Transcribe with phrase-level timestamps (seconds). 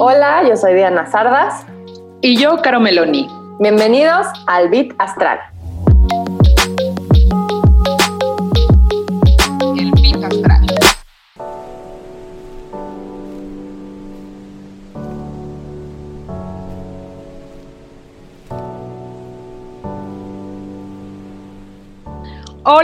[0.00, 1.64] Hola, yo soy Diana Sardas.
[2.22, 3.28] Y yo, Caro Meloni.
[3.60, 5.51] Bienvenidos al Bit Astral.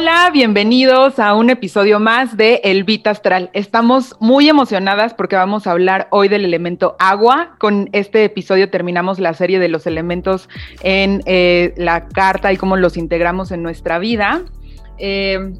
[0.00, 3.50] Hola, bienvenidos a un episodio más de El Vita Astral.
[3.52, 7.56] Estamos muy emocionadas porque vamos a hablar hoy del elemento agua.
[7.58, 10.48] Con este episodio terminamos la serie de los elementos
[10.84, 14.42] en eh, la carta y cómo los integramos en nuestra vida.
[14.98, 15.52] Eh,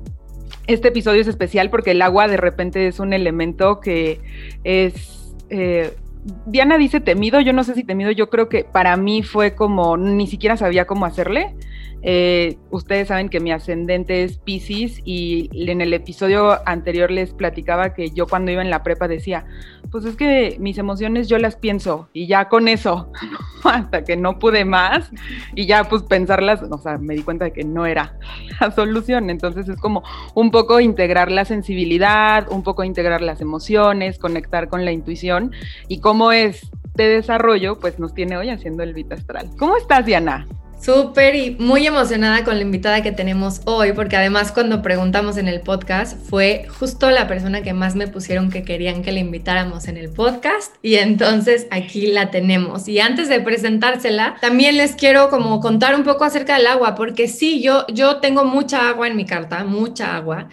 [0.69, 4.21] este episodio es especial porque el agua de repente es un elemento que
[4.63, 5.35] es...
[5.51, 5.97] Eh,
[6.47, 9.97] Diana dice temido, yo no sé si temido, yo creo que para mí fue como,
[9.97, 11.55] ni siquiera sabía cómo hacerle.
[12.03, 17.93] Eh, ustedes saben que mi ascendente es Pisces y en el episodio anterior les platicaba
[17.93, 19.47] que yo cuando iba en la prepa decía,
[19.91, 23.13] pues es que mis emociones yo las pienso y ya con eso,
[23.65, 25.11] hasta que no pude más
[25.55, 28.19] y ya pues pensarlas, o sea, me di cuenta de que no era
[28.61, 29.31] la solución.
[29.31, 30.03] Entonces es como
[30.35, 35.53] un poco integrar la sensibilidad, un poco integrar las emociones, conectar con la intuición
[35.89, 39.49] y cómo es de desarrollo, pues nos tiene hoy haciendo el Vita Astral.
[39.57, 40.47] ¿Cómo estás, Diana?
[40.81, 45.49] Súper y muy emocionada con la invitada que tenemos hoy, porque además cuando preguntamos en
[45.49, 49.89] el podcast fue justo la persona que más me pusieron que querían que la invitáramos
[49.89, 52.87] en el podcast y entonces aquí la tenemos.
[52.87, 57.27] Y antes de presentársela, también les quiero como contar un poco acerca del agua, porque
[57.27, 60.49] sí, yo, yo tengo mucha agua en mi carta, mucha agua.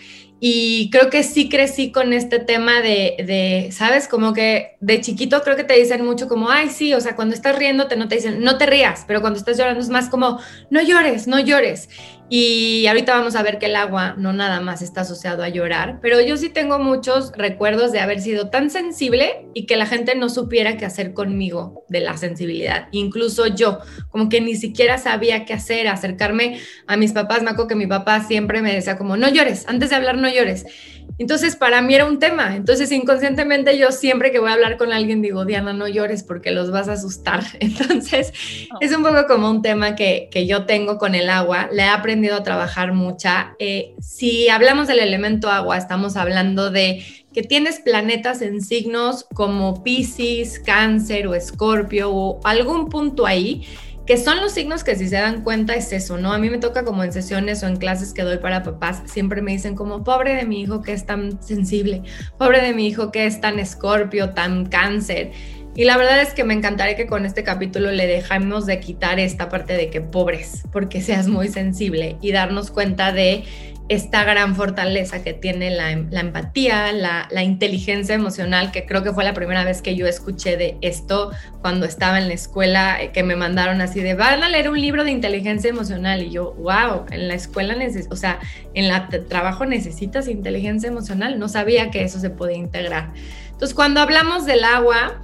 [0.47, 4.07] Y creo que sí crecí con este tema de, ¿sabes?
[4.07, 7.33] Como que de chiquito creo que te dicen mucho como, ay, sí, o sea, cuando
[7.33, 10.39] estás riéndote no te dicen, no te rías, pero cuando estás llorando es más como,
[10.69, 11.89] no llores, no llores.
[12.28, 16.00] Y ahorita vamos a ver que el agua no nada más está asociado a llorar,
[16.02, 20.16] pero yo sí tengo muchos recuerdos de haber sido tan sensible y que la gente
[20.16, 22.88] no supiera qué hacer conmigo de la sensibilidad.
[22.91, 23.78] Incluso yo,
[24.09, 27.44] como que ni siquiera sabía qué hacer, acercarme a mis papás.
[27.44, 30.66] Me que mi papá siempre me decía como, no llores, antes de hablar no llores.
[31.18, 32.56] Entonces, para mí era un tema.
[32.56, 36.52] Entonces, inconscientemente yo siempre que voy a hablar con alguien digo, Diana, no llores porque
[36.52, 37.44] los vas a asustar.
[37.59, 38.34] Entonces,
[38.74, 38.78] oh.
[38.81, 41.70] es un poco como un tema que, que, yo tengo con el agua.
[41.72, 43.56] Le he aprendido a trabajar mucha.
[43.59, 47.03] Eh, si hablamos del elemento agua, estamos hablando de
[47.34, 53.66] que tienes planetas en signos como Pisces, Cáncer o Escorpio o algún punto ahí
[54.05, 56.31] que son los signos que si se dan cuenta es eso, ¿no?
[56.31, 59.41] A mí me toca como en sesiones o en clases que doy para papás, siempre
[59.41, 62.03] me dicen como, pobre de mi hijo que es tan sensible,
[62.38, 65.31] pobre de mi hijo que es tan escorpio, tan cáncer.
[65.77, 69.19] Y la verdad es que me encantaría que con este capítulo le dejamos de quitar
[69.19, 73.43] esta parte de que pobres, porque seas muy sensible y darnos cuenta de
[73.88, 79.23] esta gran fortaleza que tiene la, em, empatía, la, inteligencia emocional, que creo que fue
[79.23, 81.31] la primera vez que yo escuché de esto
[81.62, 84.81] cuando estaba en la escuela, eh, que me mandaron así de, van a leer un
[84.81, 86.23] libro de inteligencia emocional.
[86.23, 87.75] Y yo, wow, en la escuela,
[88.09, 88.40] o sea,
[88.73, 91.38] en el trabajo necesitas inteligencia emocional.
[91.38, 93.12] No sabía que eso se podía integrar.
[93.52, 95.22] Entonces, cuando hablamos del agua,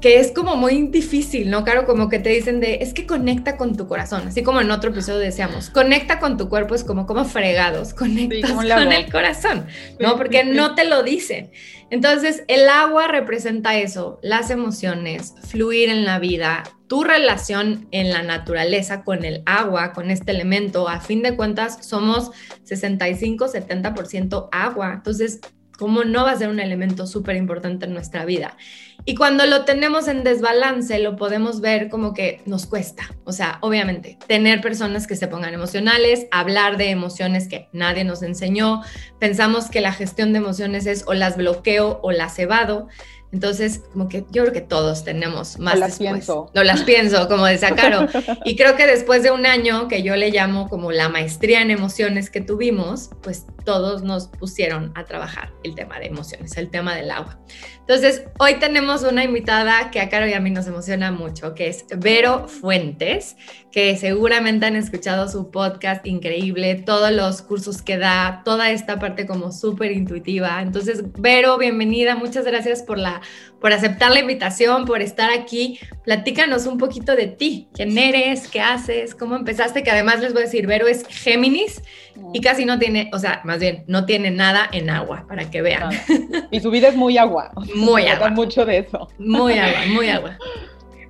[0.00, 1.64] que es como muy difícil, ¿no?
[1.64, 4.70] Claro, como que te dicen de, es que conecta con tu corazón, así como en
[4.70, 9.66] otro episodio decíamos, conecta con tu cuerpo, es como, como fregados, conectas con el corazón,
[9.98, 10.16] ¿no?
[10.16, 11.50] Porque no te lo dicen.
[11.88, 18.22] Entonces, el agua representa eso, las emociones, fluir en la vida, tu relación en la
[18.22, 22.32] naturaleza con el agua, con este elemento, a fin de cuentas somos
[22.68, 25.40] 65-70% agua, entonces,
[25.78, 28.56] ¿cómo no va a ser un elemento súper importante en nuestra vida?
[29.08, 33.04] Y cuando lo tenemos en desbalance, lo podemos ver como que nos cuesta.
[33.22, 38.24] O sea, obviamente, tener personas que se pongan emocionales, hablar de emociones que nadie nos
[38.24, 38.82] enseñó.
[39.20, 42.88] Pensamos que la gestión de emociones es o las bloqueo o las evado.
[43.32, 45.74] Entonces, como que yo creo que todos tenemos más.
[45.74, 46.50] No las pienso.
[46.54, 48.06] No las pienso, como decía Caro.
[48.44, 51.70] Y creo que después de un año que yo le llamo como la maestría en
[51.70, 56.94] emociones que tuvimos, pues todos nos pusieron a trabajar el tema de emociones, el tema
[56.94, 57.38] del agua.
[57.80, 61.68] Entonces, hoy tenemos una invitada que a Caro y a mí nos emociona mucho, que
[61.68, 63.36] es Vero Fuentes,
[63.70, 69.26] que seguramente han escuchado su podcast increíble, todos los cursos que da, toda esta parte
[69.26, 70.62] como súper intuitiva.
[70.62, 73.15] Entonces, Vero, bienvenida, muchas gracias por, la,
[73.60, 75.78] por aceptar la invitación, por estar aquí.
[76.04, 80.42] Platícanos un poquito de ti, quién eres, qué haces, cómo empezaste, que además les voy
[80.42, 81.82] a decir, Vero es Géminis
[82.32, 85.62] y casi no tiene, o sea, más bien, no tiene nada en agua, para que
[85.62, 85.90] vean.
[86.50, 87.52] Y su vida es muy agua.
[87.74, 88.30] Muy agua.
[88.30, 89.08] mucho de eso.
[89.18, 90.38] Muy agua, muy agua.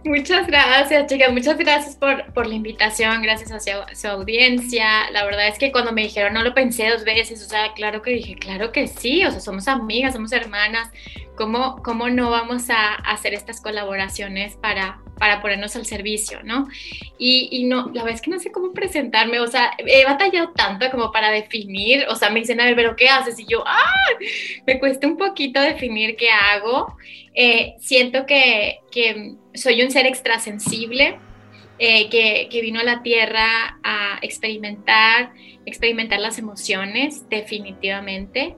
[0.07, 1.33] Muchas gracias, chicas.
[1.33, 3.23] Muchas gracias por, por la invitación.
[3.23, 5.11] Gracias a su, audiencia.
[5.11, 7.45] La verdad es que cuando me dijeron no lo pensé dos veces.
[7.45, 9.25] O sea, claro que dije, claro que sí.
[9.25, 10.91] O sea, somos amigas, somos hermanas.
[11.37, 16.67] ¿Cómo, cómo no vamos a hacer estas colaboraciones para, para ponernos al servicio, ¿no?
[17.19, 19.41] Y, y, no, la verdad es que no sé cómo presentarme.
[19.41, 22.07] O sea, he batallado tanto como para definir.
[22.09, 23.41] O sea, me dicen, a ver, pero ¿qué haces?
[23.41, 23.93] Y yo, ¡ah!
[24.67, 26.97] Me cuesta un poquito definir qué hago.
[27.39, 31.19] Eh, siento que, que, soy un ser extrasensible,
[31.79, 35.33] eh, que, que, vino a la Tierra a experimentar,
[35.67, 38.57] experimentar las emociones, definitivamente.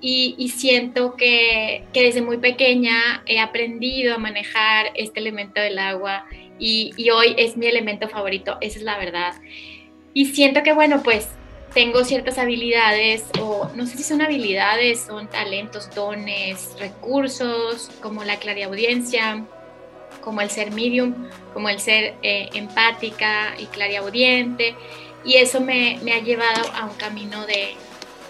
[0.00, 5.78] Y, y siento que, que, desde muy pequeña he aprendido a manejar este elemento del
[5.78, 6.26] agua
[6.58, 9.34] y, y hoy es mi elemento favorito, esa es la verdad.
[10.12, 11.28] Y siento que, bueno, pues
[11.74, 18.36] tengo ciertas habilidades, o no sé si son habilidades, son talentos, dones, recursos, como la
[18.36, 19.44] clariaudiencia,
[20.28, 21.14] como el ser medium,
[21.54, 24.74] como el ser eh, empática y clariaudiente,
[25.24, 27.76] y eso me, ha llevado a un camino de,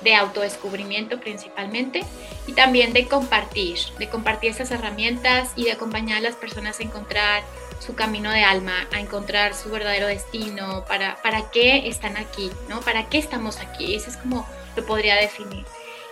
[0.04, 2.04] de autodescubrimiento principalmente
[2.46, 6.84] y también de compartir, de compartir esas herramientas y de acompañar a las personas a
[6.84, 7.42] encontrar
[7.80, 12.80] su camino de alma, a encontrar su verdadero destino, para, para qué están aquí, ¿no?
[12.80, 13.96] ¿Para qué estamos aquí?
[13.96, 14.46] Eso es como
[14.76, 15.64] lo podría definir.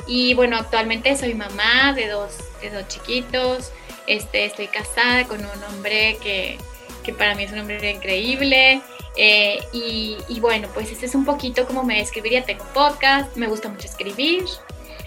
[0.09, 3.71] Y bueno, actualmente soy mamá de dos, de dos chiquitos,
[4.07, 6.59] este, estoy casada con un hombre que,
[7.03, 8.81] que para mí es un hombre increíble.
[9.17, 12.45] Eh, y, bueno, pues este es un poquito como me describiría.
[12.45, 14.45] Tengo podcast, me gusta mucho escribir,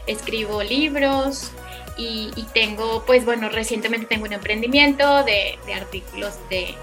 [0.07, 1.51] escribo libros,
[1.97, 6.73] y, tengo, pues bueno, recientemente tengo un emprendimiento de, de artículos de,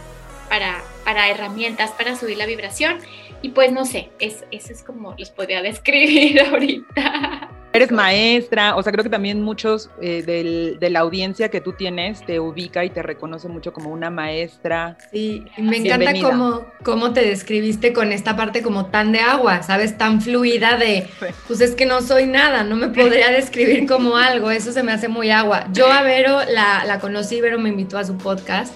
[0.49, 2.99] para, para, herramientas para subir la vibración
[3.43, 7.56] y pues no sé, es, eso es como los podría describir ahorita.
[7.77, 11.73] Eres maestra, o sea, creo que también muchos eh, del, de la audiencia que tú
[11.73, 14.97] tienes te ubica y te reconoce mucho como una maestra.
[15.13, 19.97] Sí, me encanta cómo, cómo te describiste con esta parte como tan de agua, ¿sabes?
[19.99, 21.07] Tan fluida de,
[21.47, 24.93] pues es que no soy nada, no me podría describir como algo, eso se me
[24.93, 25.67] hace muy agua.
[25.73, 28.73] Yo a Vero la, la conocí, Vero me invitó a su podcast.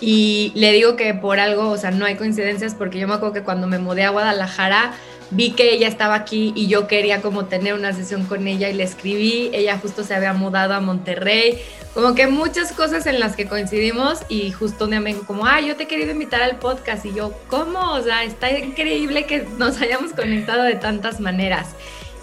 [0.00, 3.34] Y le digo que por algo, o sea, no hay coincidencias porque yo me acuerdo
[3.34, 4.92] que cuando me mudé a Guadalajara,
[5.30, 8.74] vi que ella estaba aquí y yo quería como tener una sesión con ella y
[8.74, 11.58] le escribí, ella justo se había mudado a Monterrey,
[11.94, 15.46] como que muchas cosas en las que coincidimos y justo un día me dijo como,
[15.46, 17.92] ah, yo te he querido invitar al podcast y yo, ¿cómo?
[17.92, 21.68] O sea, está increíble que nos hayamos conectado de tantas maneras.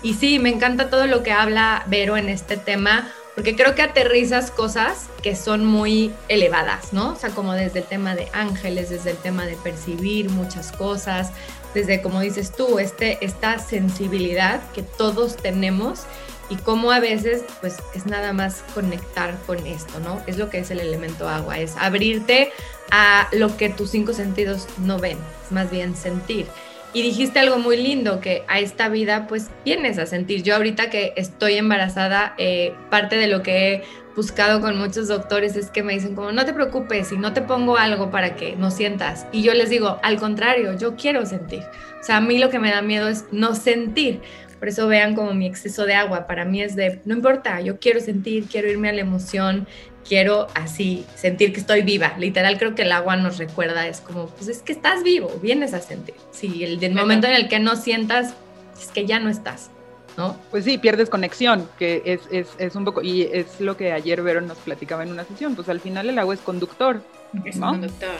[0.01, 3.81] Y sí, me encanta todo lo que habla Vero en este tema, porque creo que
[3.81, 7.11] aterrizas cosas que son muy elevadas, ¿no?
[7.11, 11.31] O sea, como desde el tema de ángeles, desde el tema de percibir muchas cosas,
[11.73, 16.03] desde, como dices tú, este, esta sensibilidad que todos tenemos
[16.49, 20.21] y cómo a veces pues es nada más conectar con esto, ¿no?
[20.27, 22.53] Es lo que es el elemento agua, es abrirte
[22.91, 26.47] a lo que tus cinco sentidos no ven, es más bien sentir.
[26.95, 30.43] Y dijiste algo muy lindo, que a esta vida pues vienes a sentir.
[30.43, 33.83] Yo ahorita que estoy embarazada, eh, parte de lo que he
[34.15, 37.41] buscado con muchos doctores es que me dicen como, no te preocupes, si no te
[37.41, 39.27] pongo algo para que no sientas.
[39.33, 41.63] Y yo les digo, al contrario, yo quiero sentir.
[41.99, 44.21] O sea, a mí lo que me da miedo es no sentir.
[44.57, 46.27] Por eso vean como mi exceso de agua.
[46.27, 49.67] Para mí es de, no importa, yo quiero sentir, quiero irme a la emoción,
[50.07, 52.15] quiero así sentir que estoy viva.
[52.17, 55.73] Literal creo que el agua nos recuerda, es como, pues es que estás vivo, vienes
[55.73, 56.15] a sentir.
[56.31, 58.33] Si el, el momento en el que no sientas,
[58.79, 59.69] es que ya no estás.
[60.17, 60.37] ¿no?
[60.49, 64.21] Pues sí, pierdes conexión, que es, es, es, un poco, y es lo que ayer
[64.21, 67.01] Vero nos platicaba en una sesión, pues al final el agua es conductor.
[67.43, 68.15] Es conductor.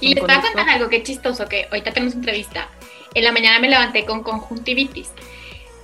[0.00, 2.68] y les voy a contar algo que chistoso, que ahorita tenemos entrevista.
[3.14, 5.10] En la mañana me levanté con conjuntivitis.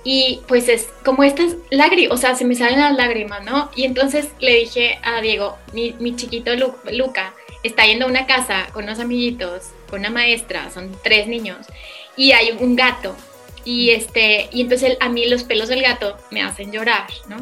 [0.07, 3.71] Y pues es como estas lágrimas, o sea, se me salen las lágrimas, ¿no?
[3.75, 6.51] Y entonces le dije a Diego, mi, chiquito
[6.91, 7.33] Luca
[7.63, 11.65] está yendo a una casa con unos amiguitos, con una maestra, son tres niños,
[12.15, 13.15] y hay un gato
[13.65, 17.37] y, este, y entonces a mí los pelos del gato me hacen llorar, ¿no?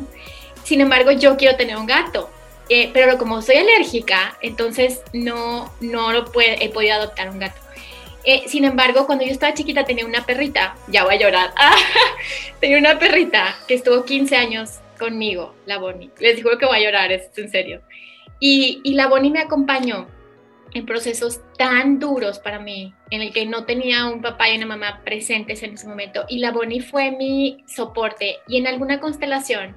[0.63, 2.29] Sin embargo, yo quiero tener un gato,
[2.69, 7.59] eh, pero como soy alérgica, entonces no, no lo puede, he podido adoptar un gato.
[8.25, 11.53] Eh, sin embargo, cuando yo estaba chiquita tenía una perrita, ya voy a llorar,
[12.59, 16.09] tenía una perrita que estuvo 15 años conmigo, la Bonnie.
[16.19, 17.81] Les digo que voy a llorar, es en serio.
[18.39, 20.07] Y, y la Bonnie me acompañó
[20.73, 24.65] en procesos tan duros para mí, en el que no tenía un papá y una
[24.65, 26.25] mamá presentes en ese momento.
[26.29, 28.37] Y la Bonnie fue mi soporte.
[28.47, 29.75] Y en alguna constelación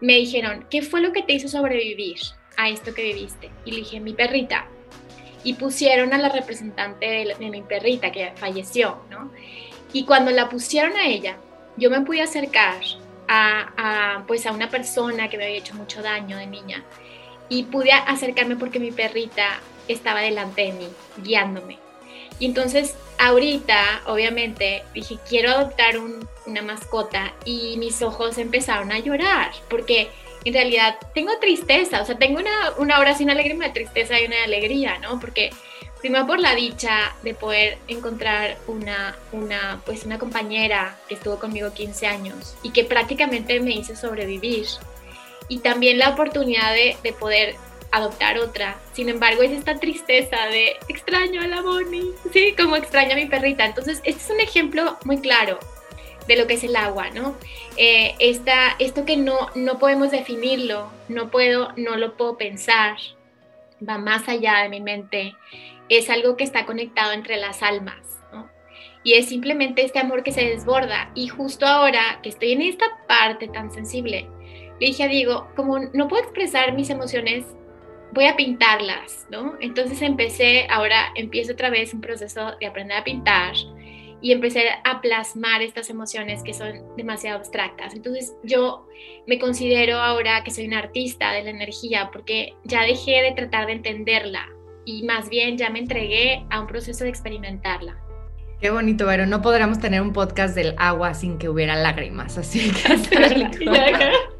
[0.00, 2.18] me dijeron, ¿qué fue lo que te hizo sobrevivir
[2.56, 3.50] a esto que viviste?
[3.64, 4.68] Y le dije, mi perrita.
[5.44, 9.30] Y pusieron a la representante de, mi perrita que falleció, ¿no?
[9.92, 11.36] Y cuando la pusieron a ella,
[11.76, 12.76] yo me pude acercar
[13.28, 16.84] a, pues a una persona que me había hecho mucho daño de niña
[17.48, 20.88] y pude acercarme porque mi perrita estaba delante de mí,
[21.22, 21.78] guiándome.
[22.38, 25.94] Y entonces ahorita, obviamente, dije, quiero adoptar
[26.46, 30.08] una mascota y mis ojos empezaron a llorar, porque
[30.44, 34.26] en realidad tengo tristeza, o sea, tengo una, una hora sin alegría, una tristeza y
[34.26, 35.18] una alegría, ¿no?
[35.20, 35.50] Porque
[36.00, 41.72] primero por la dicha de poder encontrar una, una, pues una compañera que estuvo conmigo
[41.72, 44.66] 15 años y que prácticamente me hizo sobrevivir.
[45.48, 47.56] Y también la oportunidad de, de poder
[47.90, 48.76] adoptar otra.
[48.92, 53.26] Sin embargo, es esta tristeza de extraño a la Bonnie, sí, como extraño a mi
[53.26, 53.64] perrita.
[53.64, 55.58] Entonces, este es un ejemplo muy claro
[56.28, 57.34] de lo que es el agua, ¿no?
[57.76, 58.14] Eh,
[58.78, 62.96] esto que no, no podemos definirlo, no puedo, no lo puedo pensar,
[63.86, 65.34] va más allá de mi mente,
[65.88, 68.48] es algo que está conectado entre las almas, ¿no?
[69.02, 71.10] Y es simplemente este amor que se desborda.
[71.14, 74.28] Y justo ahora que estoy en esta parte tan sensible,
[74.78, 77.46] le dije a Diego, como no puedo expresar mis emociones,
[78.12, 79.54] voy a pintarlas, ¿no?
[79.60, 83.54] Entonces empecé, ahora empiezo otra vez un proceso de aprender a pintar
[84.20, 87.94] y empecé a plasmar estas emociones que son demasiado abstractas.
[87.94, 88.86] Entonces yo
[89.26, 93.66] me considero ahora que soy una artista de la energía porque ya dejé de tratar
[93.66, 94.48] de entenderla
[94.84, 97.96] y más bien ya me entregué a un proceso de experimentarla.
[98.60, 102.72] Qué bonito, pero no podríamos tener un podcast del agua sin que hubiera lágrimas, así
[102.72, 102.88] que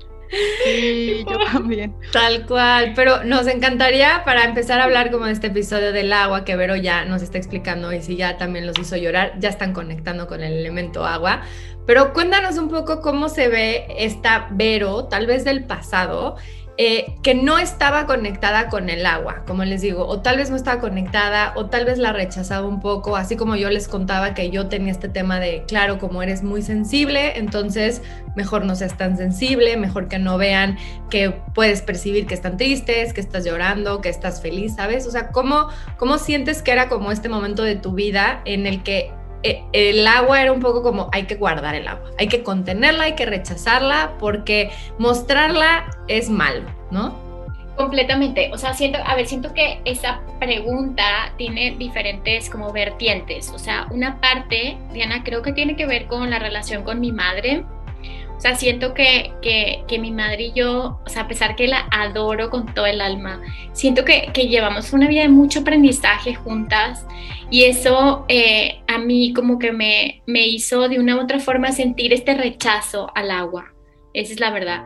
[0.65, 1.95] Sí, yo también.
[2.13, 6.45] Tal cual, pero nos encantaría para empezar a hablar como de este episodio del agua
[6.45, 9.73] que Vero ya nos está explicando y si ya también los hizo llorar, ya están
[9.73, 11.43] conectando con el elemento agua.
[11.87, 16.37] Pero cuéntanos un poco cómo se ve esta Vero, tal vez del pasado,
[16.81, 20.55] eh, que no estaba conectada con el agua, como les digo, o tal vez no
[20.55, 24.51] estaba conectada, o tal vez la rechazaba un poco, así como yo les contaba que
[24.51, 28.01] yo tenía este tema de, claro, como eres muy sensible, entonces
[28.37, 30.79] mejor no seas tan sensible, mejor que no vean
[31.11, 35.05] que puedes percibir que están tristes, que estás llorando, que estás feliz, ¿sabes?
[35.09, 38.85] O sea, ¿cómo, cómo sientes que era como este momento de tu vida en el
[38.85, 39.11] que
[39.43, 43.15] el agua era un poco como hay que guardar el agua, hay que contenerla, hay
[43.15, 47.29] que rechazarla porque mostrarla es malo, ¿no?
[47.77, 53.59] Completamente, o sea, siento, a ver, siento que esa pregunta tiene diferentes como vertientes, o
[53.59, 57.65] sea, una parte, Diana, creo que tiene que ver con la relación con mi madre,
[58.39, 61.89] o sea, siento que, que, mi madre y yo, o sea, a pesar que la
[61.91, 63.43] adoro con todo el alma,
[63.73, 67.05] siento que, que llevamos una vida de mucho aprendizaje juntas
[67.51, 71.73] y eso eh, a mí como que me, me hizo de una u otra forma
[71.73, 73.75] sentir este rechazo al agua.
[74.15, 74.85] Esa es la verdad.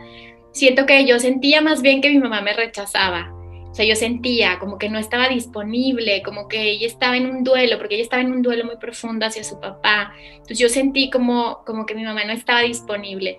[0.52, 3.34] Siento que yo sentía más bien que mi mamá me rechazaba
[3.72, 7.42] o sea, yo sentía como que no estaba disponible, como que ella estaba en un
[7.42, 10.12] duelo, porque ella estaba en un duelo muy profundo hacia su papá.
[10.30, 13.38] Entonces yo sentí como, como que mi mamá no estaba disponible.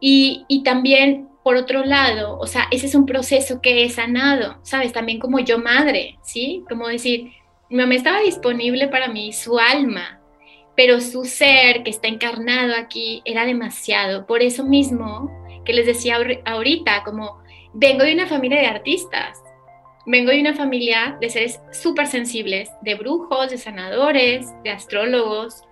[0.00, 4.58] Y, y también, por otro lado, o sea, ese es un proceso que he sanado,
[4.62, 4.94] ¿sabes?
[4.94, 6.64] También como yo madre, ¿sí?
[6.70, 7.32] Como decir,
[7.68, 10.22] mi mamá estaba disponible para mí, su alma,
[10.74, 14.24] pero su ser que está encarnado aquí era demasiado.
[14.26, 15.30] Por eso mismo
[15.66, 16.16] que les decía
[16.46, 17.42] ahorita, como
[17.74, 19.42] vengo de una familia de artistas,
[20.06, 25.64] Vengo de una familia de seres súper sensibles, de brujos, de sanadores, de astrólogos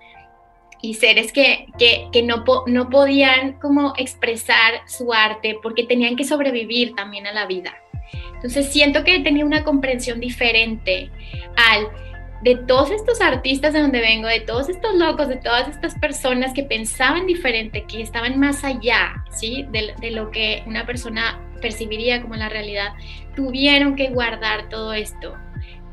[0.82, 6.94] y seres que, que, no, no podían como expresar su arte porque tenían que sobrevivir
[6.96, 7.74] también a la vida.
[8.34, 11.10] Entonces siento que tenía una comprensión diferente
[11.56, 11.88] al
[12.44, 16.52] de todos estos artistas de donde vengo, de todos estos locos, de todas estas personas
[16.52, 19.66] que pensaban diferente, que estaban más allá, ¿sí?
[19.72, 22.92] De, de lo que una persona percibiría como la realidad,
[23.34, 25.34] tuvieron que guardar todo esto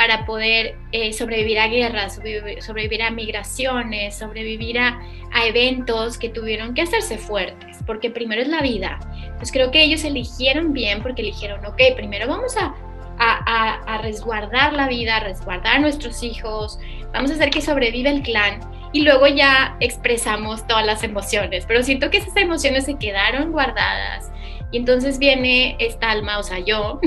[0.02, 2.20] para poder eh, sobrevivir a guerras,
[2.60, 5.00] sobrevivir, a migraciones, sobrevivir a,
[5.46, 9.00] eventos que tuvieron que hacerse fuertes, porque primero es la vida.
[9.38, 12.76] Pues creo que ellos eligieron bien porque eligieron, ok, primero vamos a,
[13.22, 16.80] a, resguardar la vida, a resguardar a nuestros hijos,
[17.14, 18.60] vamos a hacer que sobreviva el clan
[18.94, 24.32] y luego ya expresamos todas las emociones, pero siento que esas emociones se quedaron guardadas
[24.72, 27.00] y entonces viene esta alma, o sea, yo,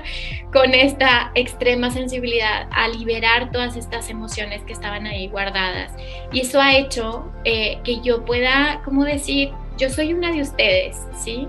[0.52, 5.92] con esta extrema sensibilidad a liberar todas estas emociones que estaban ahí guardadas.
[6.32, 11.06] Y eso ha hecho eh, que yo pueda, como decir, yo soy una de ustedes,
[11.14, 11.48] ¿sí?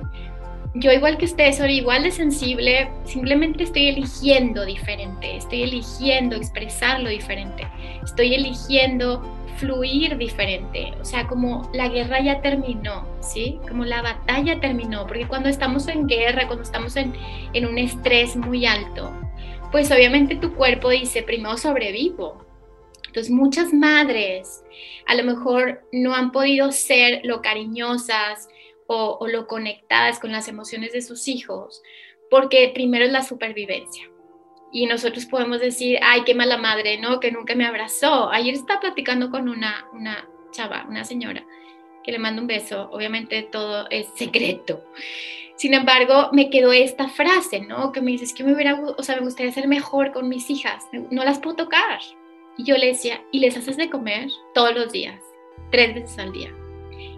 [0.75, 7.09] Yo igual que ustedes soy igual de sensible, simplemente estoy eligiendo diferente, estoy eligiendo expresarlo
[7.09, 7.67] diferente,
[8.03, 9.21] estoy eligiendo
[9.57, 13.59] fluir diferente, o sea, como la guerra ya terminó, ¿sí?
[13.69, 17.13] Como la batalla terminó, porque cuando estamos en guerra, cuando estamos en,
[17.53, 19.11] en un estrés muy alto,
[19.71, 22.43] pues obviamente tu cuerpo dice, primero sobrevivo.
[23.07, 24.63] Entonces muchas madres
[25.05, 28.49] a lo mejor no han podido ser lo cariñosas
[28.93, 31.81] o, o lo conectadas con las emociones de sus hijos,
[32.29, 34.05] porque primero es la supervivencia.
[34.75, 37.19] y nosotros podemos decir, ay, qué mala madre, ¿no?
[37.19, 38.31] Que nunca me abrazó.
[38.31, 41.45] Ayer estaba platicando con una, una chava, una señora,
[42.03, 44.83] que le mando un beso, obviamente todo es secreto.
[45.55, 47.91] Sin embargo, me quedó esta frase, ¿no?
[47.91, 50.83] Que me dices que me hubiera, o sea, me gustaría ser mejor con mis hijas,
[50.91, 51.99] no las puedo tocar.
[52.57, 54.29] Y yo le decía, ¿y les haces de comer?
[54.55, 55.21] Todos los días,
[55.71, 56.51] tres veces al día.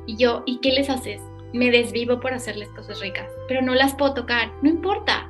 [0.05, 1.21] Y yo, ¿y qué les haces?
[1.53, 5.29] Me desvivo por hacerles cosas ricas, pero no las puedo tocar, no importa,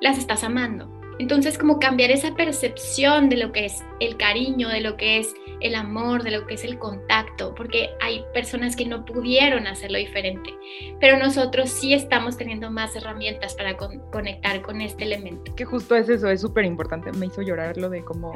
[0.00, 0.98] las estás amando.
[1.18, 5.34] Entonces, como cambiar esa percepción de lo que es el cariño, de lo que es
[5.60, 9.98] el amor, de lo que es el contacto, porque hay personas que no pudieron hacerlo
[9.98, 10.54] diferente,
[11.00, 15.52] pero nosotros sí estamos teniendo más herramientas para conectar con este elemento.
[15.56, 17.10] Que justo es eso, es súper importante.
[17.12, 18.34] Me hizo llorar lo de cómo,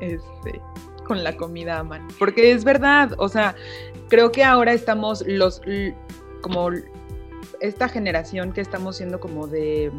[0.00, 0.60] este,
[1.04, 3.56] con la comida aman, porque es verdad, o sea,
[4.08, 5.60] creo que ahora estamos los,
[6.44, 6.68] como
[7.60, 9.90] esta generación que estamos siendo como de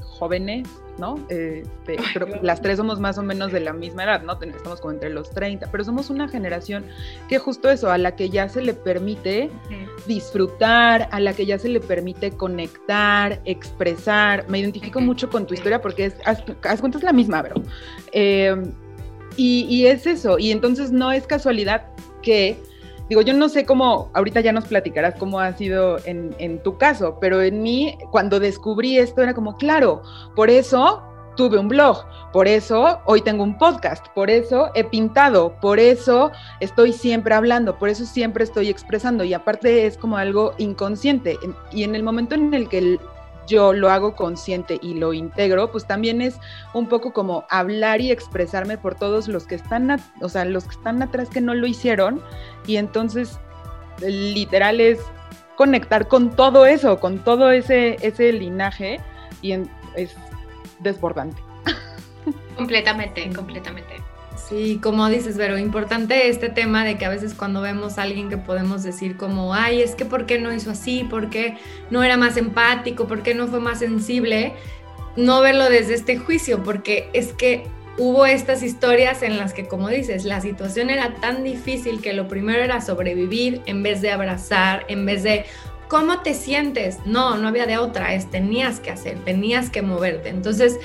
[0.00, 1.16] jóvenes, ¿no?
[1.28, 1.96] Este,
[2.40, 4.40] las tres somos más o menos de la misma edad, ¿no?
[4.40, 6.84] Estamos como entre los 30, pero somos una generación
[7.28, 9.50] que justo eso, a la que ya se le permite
[10.06, 14.48] disfrutar, a la que ya se le permite conectar, expresar.
[14.48, 16.44] Me identifico mucho con tu historia porque es, haz,
[16.80, 17.60] cuentas la misma, bro.
[18.12, 21.88] Y, y es eso, y entonces no es casualidad
[22.22, 22.56] que
[23.08, 26.76] Digo, yo no sé cómo, ahorita ya nos platicarás cómo ha sido en, en tu
[26.76, 30.02] caso, pero en mí, cuando descubrí esto, era como, claro,
[30.34, 31.02] por eso
[31.36, 36.32] tuve un blog, por eso hoy tengo un podcast, por eso he pintado, por eso
[36.60, 39.22] estoy siempre hablando, por eso siempre estoy expresando.
[39.22, 41.38] Y aparte es como algo inconsciente.
[41.70, 42.98] Y en el momento en el que
[43.46, 46.38] yo lo hago consciente y lo integro, pues también es
[46.74, 50.74] un poco como hablar y expresarme por todos los que están, o sea, los que
[50.74, 52.22] están atrás que no lo hicieron
[52.66, 53.38] y entonces
[54.00, 54.98] literal es
[55.56, 59.00] conectar con todo eso, con todo ese, ese linaje
[59.42, 60.14] y es
[60.80, 61.40] desbordante.
[62.56, 63.95] Completamente, completamente.
[64.48, 68.28] Sí, como dices, Vero, importante este tema de que a veces cuando vemos a alguien
[68.28, 71.02] que podemos decir como, ay, es que ¿por qué no hizo así?
[71.02, 71.58] ¿Por qué
[71.90, 73.08] no era más empático?
[73.08, 74.52] ¿Por qué no fue más sensible?
[75.16, 77.64] No verlo desde este juicio, porque es que
[77.98, 82.28] hubo estas historias en las que, como dices, la situación era tan difícil que lo
[82.28, 85.44] primero era sobrevivir en vez de abrazar, en vez de,
[85.88, 86.98] ¿cómo te sientes?
[87.04, 90.28] No, no había de otra, es tenías que hacer, tenías que moverte.
[90.28, 90.78] Entonces,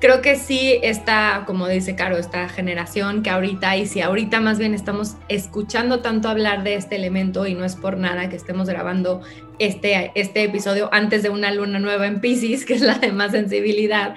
[0.00, 4.58] creo que sí está, como dice Caro, esta generación que ahorita, y si ahorita más
[4.58, 8.68] bien estamos escuchando tanto hablar de este elemento y no es por nada que estemos
[8.68, 9.22] grabando
[9.58, 13.32] este, este episodio antes de una luna nueva en Pisces, que es la de más
[13.32, 14.14] sensibilidad,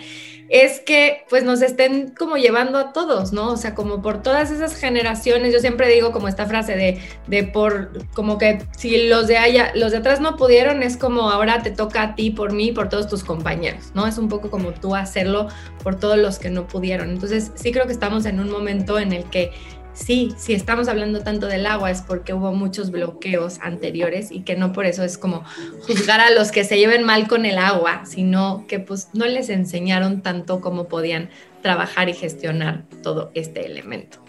[0.51, 3.53] es que pues nos estén como llevando a todos, ¿no?
[3.53, 7.45] O sea, como por todas esas generaciones, yo siempre digo como esta frase de, de
[7.45, 11.63] por, como que si los de allá, los de atrás no pudieron, es como ahora
[11.63, 14.05] te toca a ti por mí, por todos tus compañeros, ¿no?
[14.05, 15.47] Es un poco como tú hacerlo
[15.83, 17.11] por todos los que no pudieron.
[17.11, 19.53] Entonces, sí creo que estamos en un momento en el que
[19.93, 24.55] sí, si estamos hablando tanto del agua es porque hubo muchos bloqueos anteriores y que
[24.55, 25.43] no por eso es como
[25.87, 29.49] juzgar a los que se lleven mal con el agua, sino que pues no les
[29.49, 31.29] enseñaron tanto cómo podían
[31.61, 34.19] trabajar y gestionar todo este elemento.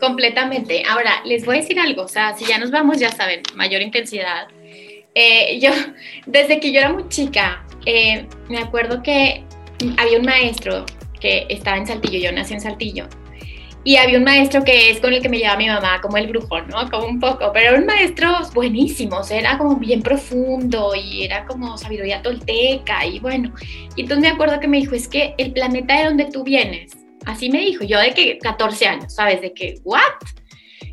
[0.00, 0.82] Completamente.
[0.88, 3.82] Ahora, les voy a decir algo, o sea, si ya nos vamos, ya saben, mayor
[3.82, 4.48] intensidad.
[5.14, 5.70] Eh, yo,
[6.26, 9.44] desde que yo era muy chica, eh, me acuerdo que
[9.98, 10.84] había un maestro
[11.20, 13.06] que estaba en Saltillo, yo nací en Saltillo,
[13.84, 16.28] y había un maestro que es con el que me llevaba mi mamá, como el
[16.28, 16.88] brujo, ¿no?
[16.88, 21.24] Como un poco, pero era un maestro buenísimo, o sea, era como bien profundo y
[21.24, 23.52] era como sabiduría tolteca y bueno.
[23.96, 26.92] Y entonces me acuerdo que me dijo, es que el planeta de donde tú vienes,
[27.26, 29.40] así me dijo, yo de que 14 años, ¿sabes?
[29.40, 30.00] De que, ¿what?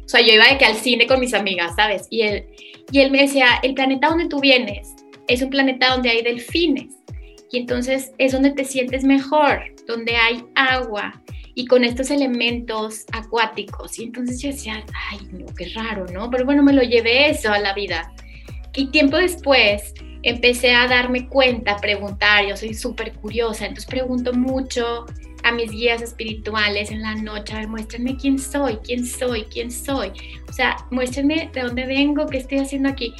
[0.03, 2.07] O sea, yo iba de que al cine con mis amigas, ¿sabes?
[2.09, 2.47] Y él,
[2.91, 4.95] y él me decía, el planeta donde tú vienes
[5.27, 6.95] es un planeta donde hay delfines.
[7.51, 11.21] Y entonces es donde te sientes mejor, donde hay agua,
[11.55, 13.99] y con estos elementos acuáticos.
[13.99, 16.29] Y entonces yo decía, ay, no, qué raro, ¿no?
[16.29, 18.13] Pero bueno, me lo llevé eso a la vida.
[18.75, 24.33] Y tiempo después empecé a darme cuenta, a preguntar, yo soy súper curiosa, entonces pregunto
[24.33, 25.05] mucho
[25.43, 29.71] a mis guías espirituales en la noche, a ver, muéstrenme quién soy, quién soy, quién
[29.71, 30.11] soy.
[30.49, 33.13] O sea, muéstrenme de dónde vengo, qué estoy haciendo aquí.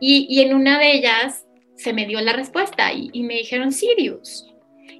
[0.00, 3.72] Y, y en una de ellas se me dio la respuesta y, y me dijeron
[3.72, 4.46] Sirius.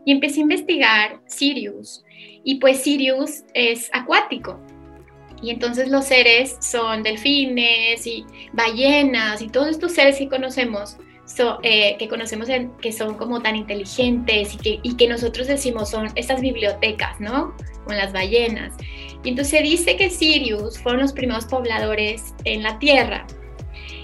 [0.04, 2.04] Y empecé a investigar Sirius
[2.44, 4.58] y pues Sirius es acuático.
[5.42, 10.98] Y entonces los seres son delfines y ballenas y todos estos seres que conocemos,
[11.62, 12.48] eh, que conocemos
[12.80, 17.54] que son como tan inteligentes y que, y que nosotros decimos son estas bibliotecas, ¿no?
[17.86, 18.74] Con las ballenas.
[19.24, 23.26] Y entonces se dice que Sirius fueron los primeros pobladores en la Tierra.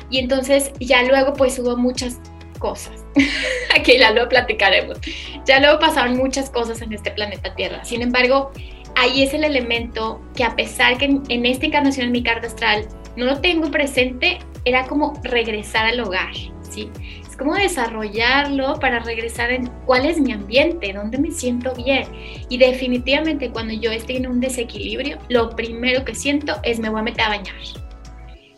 [0.09, 2.19] Y entonces ya luego pues hubo muchas
[2.59, 3.06] cosas.
[3.75, 4.99] Aquí ya lo platicaremos.
[5.45, 7.85] Ya luego pasaron muchas cosas en este planeta Tierra.
[7.85, 8.53] Sin embargo,
[8.97, 12.87] ahí es el elemento que a pesar que en, esta encarnación en mi carta astral
[13.17, 16.35] no lo tengo presente, era como regresar al hogar,
[16.69, 16.91] ¿sí?
[17.27, 22.07] Es como desarrollarlo para regresar en cuál es mi ambiente, dónde me siento bien.
[22.49, 27.01] Y definitivamente cuando yo estoy en un desequilibrio, lo primero que siento es me voy
[27.01, 27.86] a meter a bañar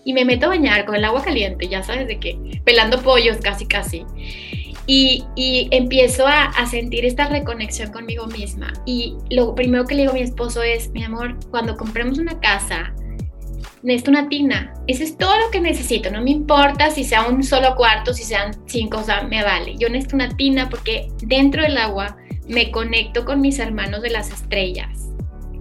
[0.04, 3.38] y me meto a bañar con el agua caliente, ya sabes de qué, pelando pollos
[3.38, 4.04] casi casi.
[4.87, 8.72] Y, y empiezo a, a, sentir esta reconexión conmigo misma.
[8.87, 12.40] Y lo primero que le digo a mi esposo es, mi amor, cuando compremos una
[12.40, 12.94] casa,
[13.82, 14.72] necesito una tina.
[14.87, 16.11] Eso es todo lo que necesito.
[16.11, 19.76] No me importa si sea un solo cuarto, si sean cinco, o sea, me vale.
[19.76, 24.30] Yo necesito una tina porque dentro del agua me conecto con mis hermanos de las
[24.30, 25.08] estrellas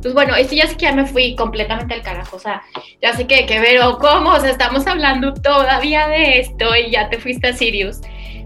[0.08, 2.62] pues bueno, esto ya sé que ya me fui completamente al carajo, o sea,
[3.02, 4.30] ya sé que, que pero ¿cómo?
[4.30, 8.00] O sea, estamos hablando todavía de esto y ya te fuiste a Sirius.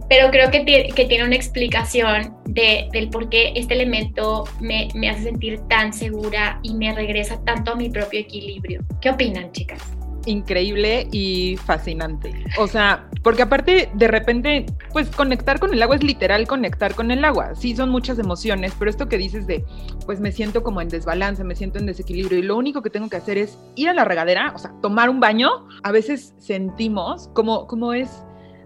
[0.09, 5.07] Pero creo que, que tiene una explicación de, del por qué este elemento me, me
[5.07, 8.81] hace sentir tan segura y me regresa tanto a mi propio equilibrio.
[8.99, 10.00] ¿Qué opinan, chicas?
[10.25, 12.33] Increíble y fascinante.
[12.57, 17.11] O sea, porque aparte de repente, pues conectar con el agua es literal conectar con
[17.11, 17.55] el agua.
[17.55, 19.63] Sí, son muchas emociones, pero esto que dices de,
[20.05, 23.09] pues me siento como en desbalance, me siento en desequilibrio y lo único que tengo
[23.09, 25.49] que hacer es ir a la regadera, o sea, tomar un baño.
[25.83, 28.23] A veces sentimos como, como es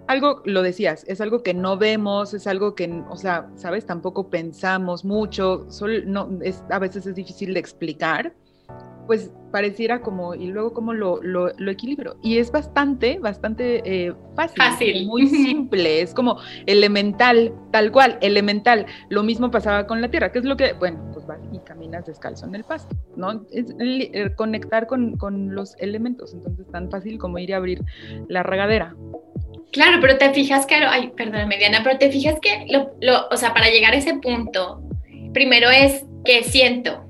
[0.08, 4.30] algo, lo decías, es algo que no vemos, es algo que, o sea, sabes, tampoco
[4.30, 8.34] pensamos mucho, solo, no, es, a veces es difícil de explicar
[9.08, 12.18] pues pareciera como, y luego como lo, lo, equilibro.
[12.22, 18.86] Y es bastante, bastante eh, fácil, fácil, muy simple, es como elemental, tal cual, elemental.
[19.08, 22.06] Lo mismo pasaba con la tierra, que es lo que, bueno, pues vas y caminas
[22.06, 23.46] descalzo en el pasto, ¿no?
[23.50, 23.74] Es
[24.36, 27.82] conectar con, con los elementos, entonces tan fácil como ir a abrir
[28.28, 28.94] la regadera.
[29.72, 33.38] Claro, pero te fijas que, ay, perdóname Diana, pero te fijas que, lo, lo, o
[33.38, 34.82] sea, para llegar a ese punto,
[35.32, 37.06] primero es que siento,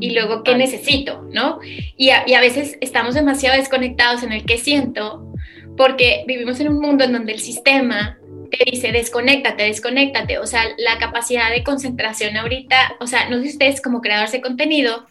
[0.00, 1.58] y luego qué necesito, ¿no?
[1.96, 5.32] Y a, y a, veces estamos demasiado desconectados en el que siento
[5.76, 8.18] porque vivimos en un mundo en donde el sistema
[8.50, 13.42] te dice desconéctate, desconéctate, o sea, la capacidad de concentración ahorita, o sea, no sé
[13.44, 15.06] si ustedes como creadores de contenido,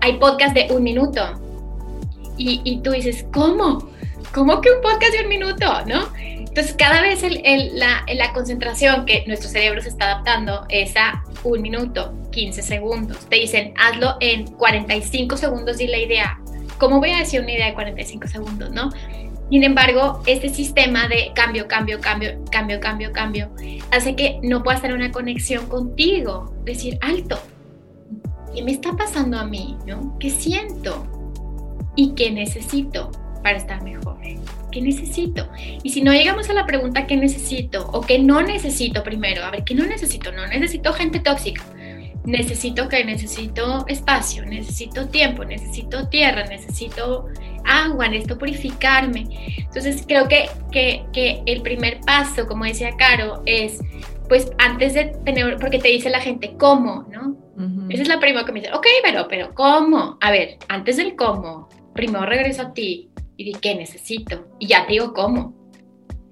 [0.00, 1.22] hay podcast de un minuto
[2.36, 3.90] y, y tú dices, ¿cómo?
[4.32, 6.08] ¿Cómo que un podcast de un minuto, no?
[6.52, 7.22] Entonces, cada vez
[7.72, 13.18] la, la, concentración que nuestro cerebro se está adaptando es a un minuto, 15 segundos.
[13.28, 16.40] Te dicen, hazlo en 45 segundos y la idea.
[16.78, 18.90] ¿Cómo voy a decir una idea de 45 segundos, no?
[19.50, 23.50] Sin embargo, este sistema de cambio, cambio, cambio, cambio, cambio, cambio,
[23.90, 26.54] hace que no puedas tener una conexión contigo.
[26.64, 27.38] Decir, alto,
[28.54, 29.76] ¿qué me está pasando a mí?
[29.86, 30.16] ¿no?
[30.18, 31.06] ¿Qué siento?
[31.96, 33.10] ¿Y qué necesito
[33.42, 34.16] para estar mejor?
[34.72, 35.48] ¿Qué necesito?
[35.84, 37.88] Y si no llegamos a la pregunta ¿qué necesito?
[37.92, 39.44] o ¿qué no necesito primero?
[39.44, 40.32] A ver, ¿qué no necesito?
[40.32, 41.62] No necesito gente tóxica.
[42.24, 47.26] Necesito que necesito espacio, necesito tiempo, necesito tierra, necesito
[47.64, 49.26] agua, necesito purificarme.
[49.58, 53.80] Entonces creo que, que, que el primer paso, como decía Caro, es
[54.28, 57.06] pues antes de tener, porque te dice la gente, ¿cómo?
[57.10, 57.36] ¿No?
[57.90, 60.16] Esa es la primera que me dice, ok, pero, pero, ¿cómo?
[60.22, 64.86] A ver, antes del cómo, primero regreso a ti, y di qué necesito y ya
[64.86, 65.54] te digo cómo.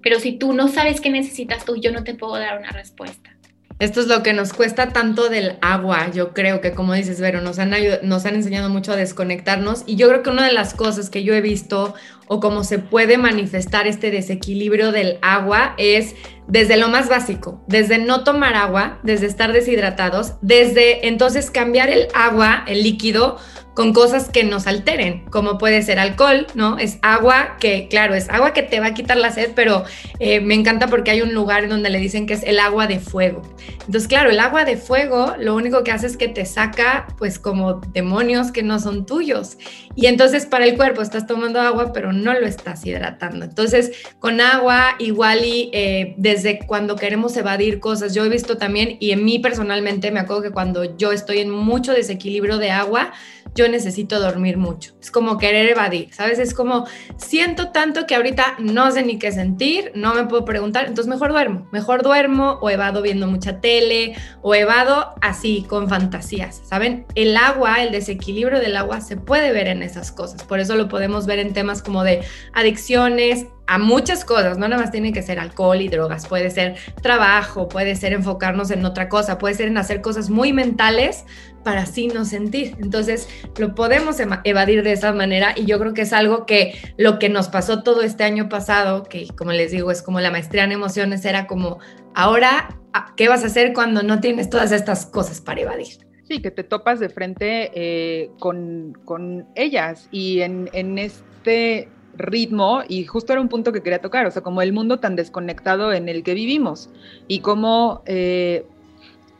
[0.03, 3.37] Pero si tú no sabes qué necesitas tú, yo no te puedo dar una respuesta.
[3.81, 6.11] Esto es lo que nos cuesta tanto del agua.
[6.11, 9.85] Yo creo que, como dices, Vero, nos han, nos han enseñado mucho a desconectarnos.
[9.87, 11.95] Y yo creo que una de las cosas que yo he visto
[12.29, 16.15] o cómo se puede manifestar este desequilibrio del agua es
[16.47, 22.09] desde lo más básico, desde no tomar agua, desde estar deshidratados, desde entonces cambiar el
[22.13, 23.39] agua, el líquido,
[23.81, 26.77] con cosas que nos alteren, como puede ser alcohol, ¿no?
[26.79, 29.85] Es agua que, claro, es agua que te va a quitar la sed, pero
[30.19, 33.01] eh, me encanta porque hay un lugar donde le dicen que es el agua de
[33.01, 33.41] fuego.
[33.87, 37.39] Entonces, claro, el agua de fuego lo único que hace es que te saca, pues,
[37.39, 39.57] como demonios que no son tuyos.
[39.95, 43.47] Y entonces para el cuerpo estás tomando agua, pero no lo estás hidratando.
[43.47, 48.99] Entonces, con agua, igual y eh, desde cuando queremos evadir cosas, yo he visto también,
[49.01, 53.15] y en mí personalmente me acuerdo que cuando yo estoy en mucho desequilibrio de agua,
[53.61, 54.95] yo necesito dormir mucho.
[55.03, 56.39] Es como querer evadir, ¿sabes?
[56.39, 56.87] Es como
[57.19, 61.33] siento tanto que ahorita no sé ni qué sentir, no me puedo preguntar, entonces mejor
[61.33, 67.05] duermo, mejor duermo o evado viendo mucha tele o evado así con fantasías, ¿saben?
[67.15, 70.89] El agua, el desequilibrio del agua se puede ver en esas cosas, por eso lo
[70.89, 72.23] podemos ver en temas como de
[72.55, 76.75] adicciones, a muchas cosas, no nada más tiene que ser alcohol y drogas, puede ser
[77.03, 81.25] trabajo, puede ser enfocarnos en otra cosa, puede ser en hacer cosas muy mentales
[81.63, 82.77] para así no sentir.
[82.81, 87.19] Entonces, lo podemos evadir de esa manera y yo creo que es algo que lo
[87.19, 90.65] que nos pasó todo este año pasado, que como les digo, es como la maestría
[90.65, 91.79] en emociones, era como,
[92.15, 92.77] ahora,
[93.17, 96.11] ¿qué vas a hacer cuando no tienes todas estas cosas para evadir?
[96.29, 101.89] Sí, que te topas de frente eh, con, con, ellas y en, en este
[102.23, 105.17] ritmo, y justo era un punto que quería tocar, o sea, como el mundo tan
[105.17, 106.91] desconectado en el que vivimos
[107.29, 108.65] y cómo eh,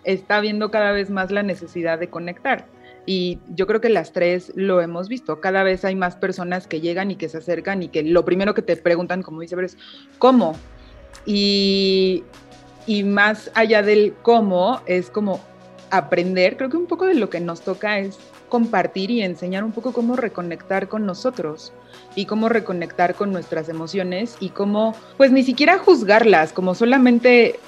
[0.05, 2.67] está viendo cada vez más la necesidad de conectar.
[3.07, 5.41] Y yo creo que las tres lo hemos visto.
[5.41, 8.55] Cada vez hay más personas que llegan y que se acercan y que lo primero
[8.55, 9.77] que te preguntan, como dice, es
[10.19, 10.55] ¿cómo?
[11.27, 12.23] Y,
[12.87, 15.41] y más allá del cómo, es como
[15.91, 16.57] aprender.
[16.57, 19.93] Creo que un poco de lo que nos toca es compartir y enseñar un poco
[19.93, 21.73] cómo reconectar con nosotros
[22.15, 27.61] y cómo reconectar con nuestras emociones y cómo, pues ni siquiera juzgarlas, como solamente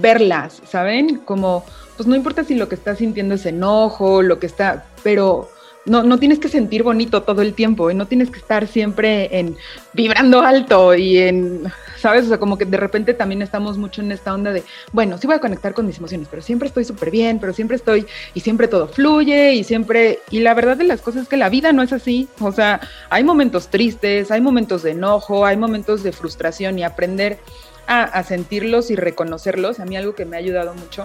[0.00, 1.18] verlas, ¿saben?
[1.24, 1.64] Como,
[1.96, 5.48] pues no importa si lo que estás sintiendo es enojo, lo que está, pero
[5.86, 9.38] no, no tienes que sentir bonito todo el tiempo y no tienes que estar siempre
[9.38, 9.56] en
[9.92, 11.64] vibrando alto y en,
[11.98, 12.24] ¿sabes?
[12.24, 15.26] O sea, como que de repente también estamos mucho en esta onda de, bueno, sí
[15.26, 18.40] voy a conectar con mis emociones, pero siempre estoy súper bien, pero siempre estoy y
[18.40, 21.72] siempre todo fluye y siempre, y la verdad de las cosas es que la vida
[21.72, 26.12] no es así, o sea, hay momentos tristes, hay momentos de enojo, hay momentos de
[26.12, 27.38] frustración y aprender
[27.86, 31.04] a, sentirlos y reconocerlos, a mí algo que me ha ayudado mucho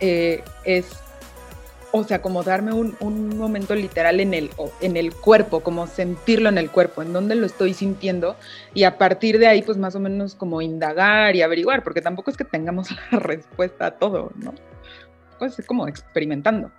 [0.00, 0.86] eh, es
[1.92, 6.58] o sea, como darme un, momento literal en el, en el cuerpo, como sentirlo en
[6.58, 8.36] el cuerpo, en dónde lo estoy sintiendo,
[8.74, 12.30] y a partir de ahí, pues más o menos como indagar y averiguar, porque tampoco
[12.30, 14.54] es que tengamos la respuesta a todo, ¿no?
[15.38, 16.70] Pues es como experimentando.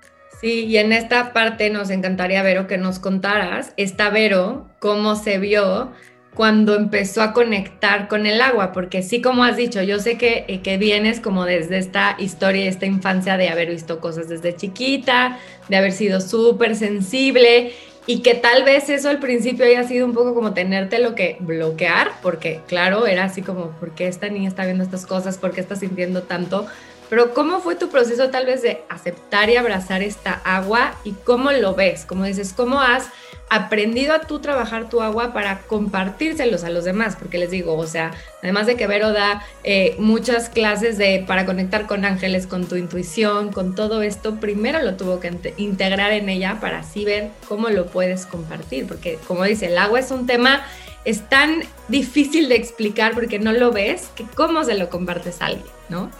[0.42, 5.38] Sí, y en esta parte nos encantaría, Vero, que nos contaras, esta Vero, cómo se
[5.38, 5.92] vio
[6.36, 10.46] cuando empezó a conectar con el agua, porque sí, como has dicho, yo sé que,
[10.48, 15.40] eh, que vienes como desde esta historia, esta infancia de haber visto cosas desde chiquita,
[15.68, 17.74] de haber sido súper sensible
[18.06, 21.38] y que tal vez eso al principio haya sido un poco como tenerte lo que
[21.42, 25.38] bloquear, porque claro, era así como, ¿por qué esta niña está viendo estas cosas?
[25.38, 26.66] ¿Por qué está sintiendo tanto?
[27.10, 31.52] Pero ¿cómo fue tu proceso tal vez de aceptar y abrazar esta agua y cómo
[31.52, 32.06] lo ves?
[32.06, 33.10] Como dices, ¿cómo has
[33.50, 37.88] aprendido a tú trabajar tu agua para compartírselos a los demás, porque les digo, o
[37.88, 38.12] sea,
[38.44, 42.76] además de que Vero da eh, muchas clases de para conectar con ángeles, con tu
[42.76, 47.70] intuición, con todo esto, primero lo tuvo que integrar en ella para así ver cómo
[47.70, 50.64] lo puedes compartir, porque como dice, el agua es un tema
[51.06, 55.48] es tan difícil de explicar porque no lo ves, que cómo se lo compartes a
[55.48, 56.12] alguien, ¿no?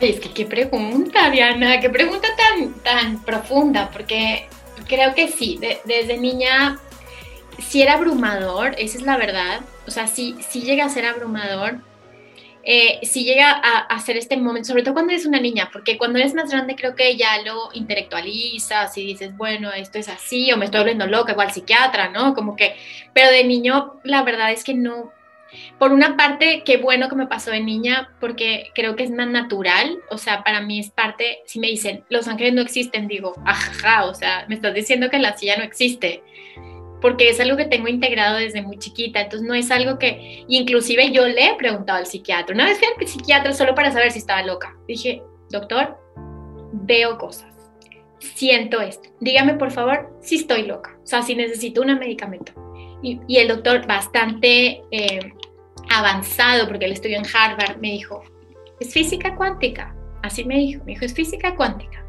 [0.00, 4.48] Es que qué pregunta, Diana, qué pregunta tan, tan profunda, porque
[4.86, 6.78] creo que sí, desde niña
[7.58, 9.60] sí era abrumador, esa es la verdad.
[9.86, 11.80] O sea, sí, sí llega a ser abrumador.
[12.70, 16.18] Eh, sí llega a, ser este momento, sobre todo cuando eres una niña, porque cuando
[16.18, 20.58] eres más grande creo que ya lo intelectualizas y dices, bueno, esto es así, o
[20.58, 22.34] me estoy volviendo loca, igual psiquiatra, ¿no?
[22.34, 22.76] Como que,
[23.14, 25.12] pero de niño la verdad es que no,
[25.78, 29.28] por una parte, qué bueno que me pasó de niña, porque creo que es más
[29.28, 33.34] natural, o sea, para mí es parte, si me dicen, los ángeles no existen, digo,
[33.44, 36.22] ajá, o sea, me estás diciendo que la silla no existe,
[37.00, 41.10] porque es algo que tengo integrado desde muy chiquita, entonces no es algo que, inclusive
[41.12, 44.18] yo le he preguntado al psiquiatra, una vez fui al psiquiatra solo para saber si
[44.18, 45.96] estaba loca, dije, doctor,
[46.72, 47.52] veo cosas,
[48.18, 52.52] siento esto, dígame por favor si estoy loca, o sea, si necesito un medicamento.
[53.00, 55.32] Y, el doctor, bastante eh,
[55.90, 58.22] avanzado, porque él estudió en Harvard, me dijo,
[58.80, 59.94] es física cuántica.
[60.22, 62.04] Así me dijo, me dijo, es física cuántica.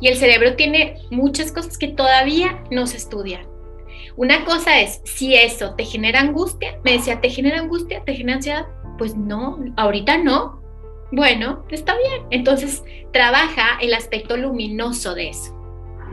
[0.00, 3.46] Y el cerebro tiene muchas cosas que todavía no se estudian.
[4.16, 8.02] Una cosa es, si eso te genera angustia, me decía, ¿te genera angustia?
[8.04, 8.66] ¿Te genera ansiedad?
[8.98, 10.62] Pues no, ahorita no.
[11.12, 12.26] Bueno, está bien.
[12.30, 12.82] Entonces,
[13.12, 15.54] trabaja el aspecto luminoso de eso.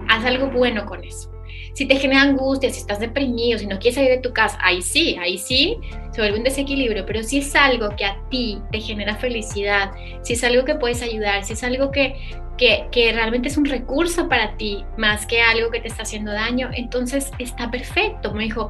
[0.09, 1.32] Haz algo bueno con eso.
[1.73, 4.81] Si te genera angustia, si estás deprimido, si no quieres salir de tu casa, ahí
[4.81, 5.77] sí, ahí sí
[6.11, 10.33] se vuelve un desequilibrio, pero si es algo que a ti te genera felicidad, si
[10.33, 12.15] es algo que puedes ayudar, si es algo que,
[12.57, 16.31] que, que realmente es un recurso para ti más que algo que te está haciendo
[16.31, 18.31] daño, entonces está perfecto.
[18.33, 18.69] Me dijo,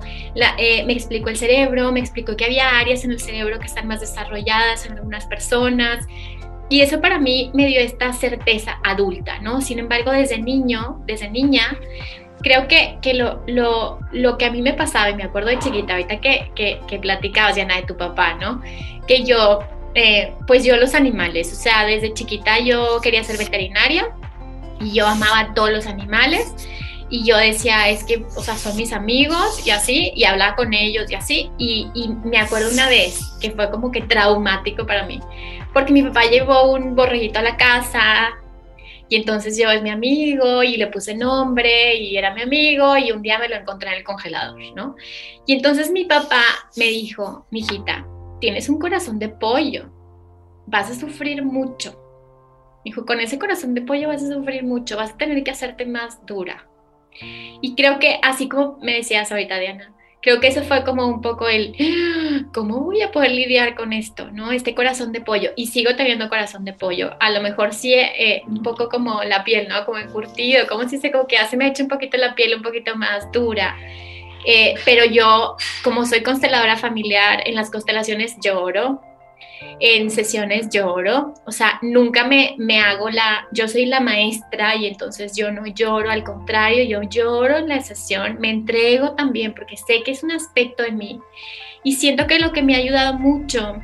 [0.58, 3.88] eh, me explicó el cerebro, me explicó que había áreas en el cerebro que están
[3.88, 6.08] más desarrolladas en algunas personas,
[6.70, 9.62] y eso para mí me dio esta certeza adulta, ¿no?
[9.62, 11.78] Sin embargo, desde niño, desde niña,
[12.44, 15.60] creo que, que lo, lo, lo, que a mí me pasaba, y me acuerdo de
[15.60, 18.62] chiquita, ahorita que, que, que platicabas, Diana, de tu papá, ¿no?
[19.08, 19.60] Que yo,
[19.96, 24.10] eh, pues yo los animales, o sea, desde chiquita yo quería ser veterinaria
[24.80, 26.54] y yo amaba a todos los animales.
[27.10, 30.74] y yo decía, es que, o sea, son mis amigos y así, y hablaba con
[30.74, 35.06] ellos y así, y, y, me acuerdo una vez que fue como que traumático para
[35.06, 35.20] mí,
[35.74, 38.32] porque mi papá llevó un borreguito a la casa,
[39.14, 43.12] y entonces yo es mi amigo y le puse nombre y era mi amigo y
[43.12, 44.96] un día me lo encontré en el congelador, ¿no?
[45.46, 46.42] Y entonces mi papá
[46.78, 48.08] me dijo, mijita,
[48.42, 49.94] tienes un corazón de pollo,
[50.66, 51.96] vas a sufrir mucho.
[52.84, 55.86] Dijo, con ese corazón de pollo vas a sufrir mucho, vas a tener que hacerte
[55.86, 56.68] más dura.
[57.62, 59.93] Y creo que así como me decías ahorita, Diana,
[60.24, 61.76] creo que eso fue como un poco el,
[62.54, 64.32] ¿cómo voy a poder lidiar con esto?
[64.32, 64.52] ¿No?
[64.52, 65.52] Este corazón de pollo.
[65.58, 67.12] Y sigo teniendo corazón de pollo.
[67.20, 69.86] A lo mejor sí, eh, un poco como la piel, ¿no?
[69.86, 72.62] Como encurtido, como si se como que hace me hecho un poquito la piel un
[72.62, 73.78] poquito más dura.
[74.46, 79.02] Eh, pero yo, como soy consteladora familiar, en las constelaciones lloro,
[79.80, 84.88] en sesiones lloro, o sea, nunca me, me hago la, yo soy la maestra y
[84.88, 89.78] entonces yo no lloro, al contrario, yo lloro en la sesión, me entrego también porque
[89.78, 91.20] sé que es un aspecto de mí
[91.84, 93.76] y siento que lo que me ha ayudado mucho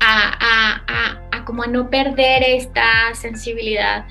[0.00, 4.04] a, a, a, como a no perder esta sensibilidad.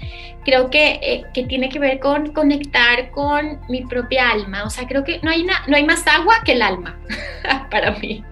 [0.43, 4.63] Creo que, eh, que, tiene que ver con conectar con mi propia alma.
[4.63, 6.97] O sea, creo que no hay, no hay más agua que el alma
[7.69, 8.23] para mí.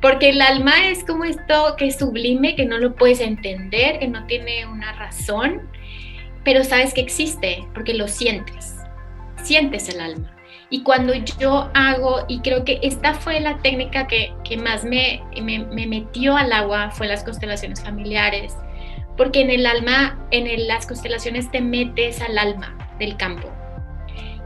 [0.00, 4.08] Porque el alma es como esto que es sublime, que no lo puedes entender, que
[4.08, 5.68] no tiene una razón,
[6.42, 8.76] pero sabes que existe porque lo sientes.
[9.42, 10.34] Sientes el alma.
[10.70, 15.20] Y cuando yo hago, y creo que esta fue la técnica que, que más me,
[15.42, 18.56] me, me, metió al agua, fue las constelaciones familiares,
[19.16, 23.50] porque en el alma, en las constelaciones te metes al alma del campo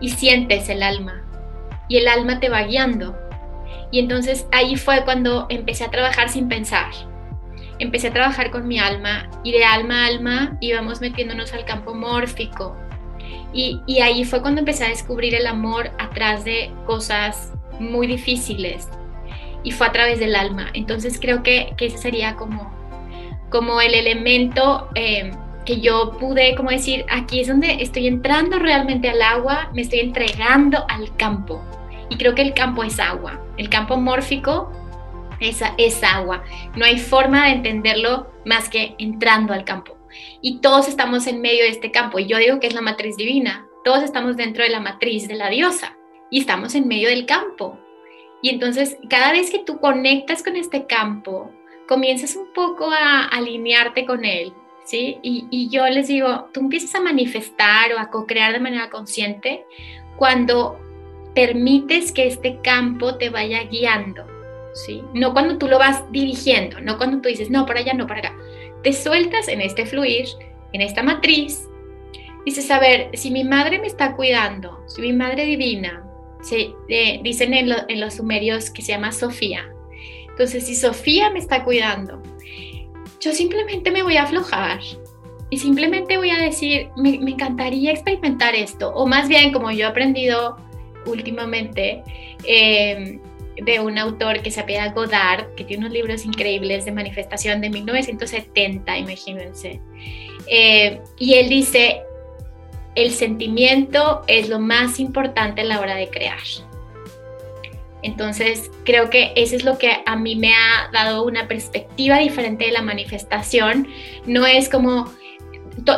[0.00, 1.22] y sientes el alma,
[1.88, 3.18] y el alma te va guiando
[3.94, 6.90] y entonces ahí fue cuando empecé a trabajar sin pensar.
[7.78, 11.94] Empecé a trabajar con mi alma y de alma a alma íbamos metiéndonos al campo
[11.94, 12.76] mórfico.
[13.52, 18.88] Y, y ahí fue cuando empecé a descubrir el amor atrás de cosas muy difíciles.
[19.62, 20.70] Y fue a través del alma.
[20.74, 22.74] Entonces creo que, que ese sería como,
[23.48, 25.30] como el elemento eh,
[25.64, 30.00] que yo pude como decir, aquí es donde estoy entrando realmente al agua, me estoy
[30.00, 31.62] entregando al campo.
[32.08, 33.40] Y creo que el campo es agua.
[33.56, 34.70] El campo mórfico
[35.40, 36.44] es, es agua.
[36.76, 39.96] No hay forma de entenderlo más que entrando al campo.
[40.40, 42.18] Y todos estamos en medio de este campo.
[42.18, 43.66] Y yo digo que es la matriz divina.
[43.84, 45.96] Todos estamos dentro de la matriz de la diosa.
[46.30, 47.78] Y estamos en medio del campo.
[48.42, 51.50] Y entonces, cada vez que tú conectas con este campo,
[51.88, 54.52] comienzas un poco a alinearte con él,
[54.84, 55.18] ¿sí?
[55.22, 59.64] Y, y yo les digo, tú empiezas a manifestar o a co-crear de manera consciente
[60.16, 60.78] cuando
[61.34, 64.24] permites que este campo te vaya guiando,
[64.72, 65.02] ¿sí?
[65.12, 68.20] No cuando tú lo vas dirigiendo, no cuando tú dices, no, para allá, no, para
[68.20, 68.36] acá.
[68.82, 70.26] Te sueltas en este fluir,
[70.72, 71.68] en esta matriz.
[72.44, 76.04] Dices, a ver, si mi madre me está cuidando, si mi madre divina,
[76.42, 79.64] se, eh, dicen en, en los sumerios que se llama Sofía.
[80.28, 82.22] Entonces, si Sofía me está cuidando,
[83.20, 84.80] yo simplemente me voy a aflojar,
[85.50, 89.86] y simplemente voy a decir, me, me, encantaría experimentar esto, o más bien como yo
[89.86, 90.56] he aprendido
[91.06, 92.02] últimamente
[92.44, 93.18] eh,
[93.56, 97.70] de un autor que se apela Godard, que tiene unos libros increíbles de manifestación de
[97.70, 99.80] 1970, imagínense.
[100.46, 102.02] Eh, y él dice,
[102.94, 106.38] el sentimiento es lo más importante a la hora de crear.
[108.02, 112.66] Entonces, creo que eso es lo que a mí me ha dado una perspectiva diferente
[112.66, 113.88] de la manifestación.
[114.26, 115.10] No es como,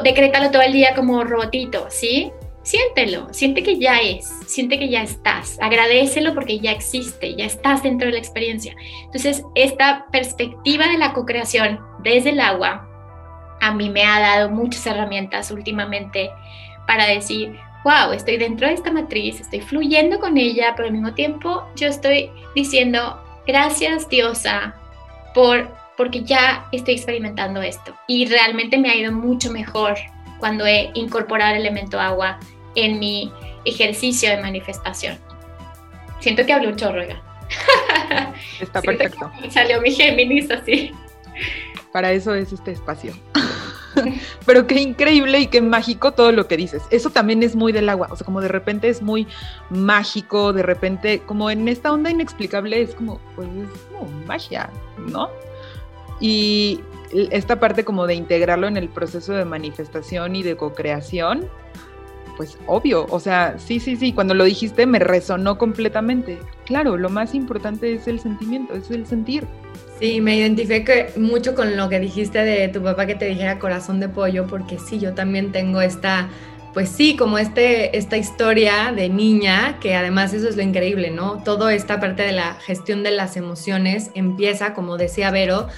[0.04, 2.30] decrétalo todo el día como robotito, ¿sí?
[2.66, 7.84] Siéntelo, siente que ya es, siente que ya estás, agradecelo porque ya existe, ya estás
[7.84, 8.74] dentro de la experiencia.
[9.04, 12.88] Entonces, esta perspectiva de la co-creación desde el agua
[13.60, 16.28] a mí me ha dado muchas herramientas últimamente
[16.88, 21.14] para decir, wow, estoy dentro de esta matriz, estoy fluyendo con ella, pero al mismo
[21.14, 24.74] tiempo yo estoy diciendo, gracias diosa
[25.34, 29.94] por porque ya estoy experimentando esto y realmente me ha ido mucho mejor
[30.38, 32.38] cuando he incorporado el elemento agua
[32.76, 33.32] en mi
[33.64, 35.18] ejercicio de manifestación.
[36.20, 37.02] Siento que hablé un chorro,
[38.60, 39.30] Está perfecto.
[39.50, 40.92] Salió mi Géminis así.
[41.92, 43.12] Para eso es este espacio.
[44.46, 46.82] Pero qué increíble y qué mágico todo lo que dices.
[46.90, 48.08] Eso también es muy del agua.
[48.10, 49.26] O sea, como de repente es muy
[49.70, 55.30] mágico, de repente, como en esta onda inexplicable, es como, pues es como magia, ¿no?
[56.20, 56.80] Y
[57.30, 61.48] esta parte como de integrarlo en el proceso de manifestación y de co-creación,
[62.36, 66.38] pues obvio, o sea, sí, sí, sí, cuando lo dijiste me resonó completamente.
[66.64, 69.46] Claro, lo más importante es el sentimiento, es el sentir.
[69.98, 74.00] Sí, me identifiqué mucho con lo que dijiste de tu papá que te dijera corazón
[74.00, 76.28] de pollo, porque sí, yo también tengo esta
[76.76, 81.42] pues sí, como este, esta historia de niña, que además eso es lo increíble, ¿no?
[81.42, 85.68] Toda esta parte de la gestión de las emociones empieza, como decía Vero,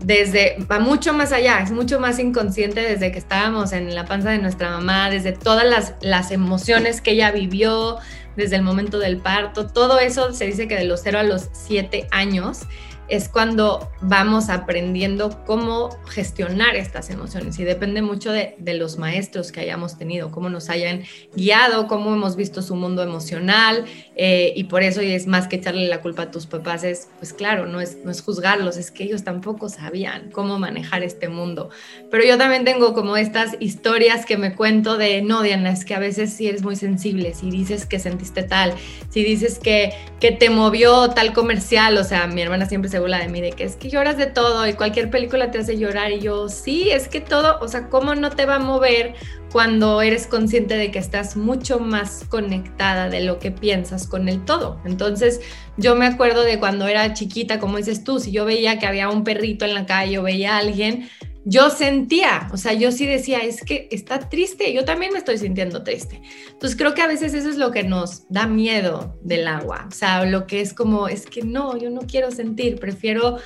[0.00, 4.30] desde, va mucho más allá, es mucho más inconsciente desde que estábamos en la panza
[4.30, 7.98] de nuestra mamá, desde todas las, las emociones que ella vivió,
[8.36, 11.48] desde el momento del parto, todo eso se dice que de los 0 a los
[11.52, 12.60] 7 años
[13.08, 19.60] es cuando vamos aprendiendo cómo gestionar estas emociones y depende mucho de, los maestros que
[19.60, 21.02] hayamos tenido, cómo nos hayan
[21.34, 25.56] guiado, cómo hemos visto su mundo emocional eh, y por eso y es más que
[25.56, 28.90] echarle la culpa a tus papás, es pues claro, no es, no es juzgarlos, es
[28.90, 31.70] que ellos tampoco sabían cómo manejar este mundo.
[32.10, 35.94] Pero yo también tengo como estas historias que me cuento de, no, Diana, es que
[35.94, 38.74] a veces sí eres muy sensible, si dices que sentiste tal,
[39.08, 43.28] si dices que, que te movió tal comercial, o sea, mi hermana siempre se de
[43.28, 46.12] mí, de que es que lloras de todo y cualquier película te hace llorar.
[46.12, 49.14] Y yo, sí, es que todo, o sea, ¿cómo no te va a mover
[49.52, 54.44] cuando eres consciente de que estás mucho más conectada de lo que piensas con el
[54.44, 54.80] todo?
[54.84, 55.40] Entonces,
[55.76, 59.08] yo me acuerdo de cuando era chiquita, como dices tú, si yo veía que había
[59.08, 61.08] un perrito en la calle o veía a alguien,
[61.44, 65.38] yo sentía, o sea, yo sí decía, es que está triste, yo también me estoy
[65.38, 66.20] sintiendo triste.
[66.50, 69.94] Entonces creo que a veces eso es lo que nos da miedo del agua, o
[69.94, 73.38] sea, lo que es como, es que no, yo no quiero sentir, prefiero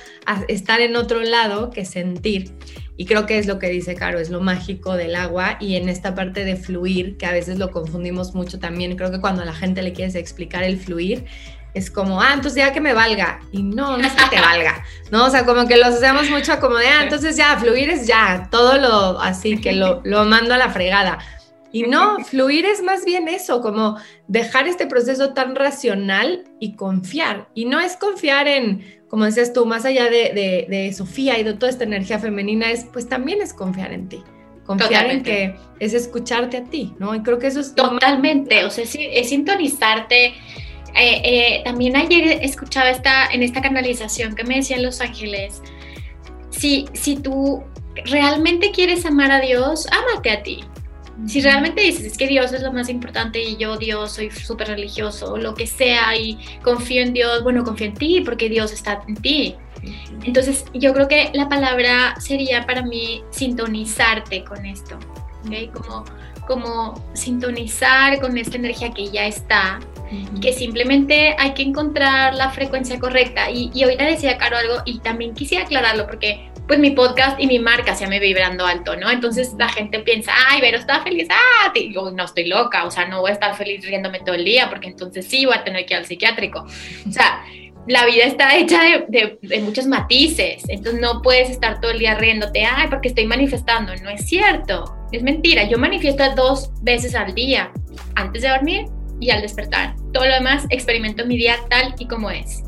[0.47, 2.51] estar en otro lado que sentir.
[2.95, 5.89] Y creo que es lo que dice Caro, es lo mágico del agua y en
[5.89, 9.45] esta parte de fluir, que a veces lo confundimos mucho también, creo que cuando a
[9.45, 11.25] la gente le quieres explicar el fluir,
[11.73, 13.39] es como, ah, entonces ya que me valga.
[13.51, 15.25] Y no, no es que te valga, ¿no?
[15.25, 18.47] O sea, como que los hacemos mucho como de, ah, entonces ya, fluir es ya,
[18.51, 21.19] todo lo así, que lo, lo mando a la fregada.
[21.71, 23.97] Y no, fluir es más bien eso, como
[24.27, 27.49] dejar este proceso tan racional y confiar.
[27.55, 31.55] Y no es confiar en, como decías tú, más allá de, de, Sofía y de
[31.55, 34.23] toda esta energía femenina, es pues también es confiar en ti.
[34.67, 37.15] Confiar en que es escucharte a ti, ¿no?
[37.15, 37.73] Y creo que eso es...
[37.73, 40.35] Totalmente, o sea, es, es sintonizarte
[40.95, 45.61] eh, eh, también ayer escuchaba esta, en esta canalización que me decían Los Ángeles,
[46.51, 47.63] si, si tú
[48.05, 50.63] realmente quieres amar a Dios, ámate a ti.
[51.27, 54.69] Si realmente dices es que Dios es lo más importante y yo Dios soy súper
[54.69, 58.71] religioso o lo que sea y confío en Dios, bueno, confío en ti porque Dios
[58.71, 59.55] está en ti.
[60.23, 64.97] Entonces yo creo que la palabra sería para mí sintonizarte con esto,
[65.45, 65.67] ¿okay?
[65.67, 66.03] como,
[66.47, 69.79] como sintonizar con esta energía que ya está
[70.41, 73.49] que simplemente hay que encontrar la frecuencia correcta.
[73.49, 77.47] Y, y ahorita decía Caro algo y también quisiera aclararlo porque pues mi podcast y
[77.47, 79.09] mi marca se me vibrando alto, ¿no?
[79.09, 83.05] Entonces la gente piensa, ay, pero está feliz, ah, digo, no estoy loca, o sea,
[83.07, 85.85] no voy a estar feliz riéndome todo el día porque entonces sí voy a tener
[85.85, 86.65] que ir al psiquiátrico.
[87.07, 87.43] O sea,
[87.87, 92.15] la vida está hecha de, de, muchos matices, entonces no puedes estar todo el día
[92.15, 97.35] riéndote, ay, porque estoy manifestando, no es cierto, es mentira, yo manifiesto dos veces al
[97.35, 97.73] día,
[98.15, 98.85] antes de dormir
[99.19, 99.95] y al despertar.
[100.11, 102.63] Todo lo demás experimento mi día tal y como es.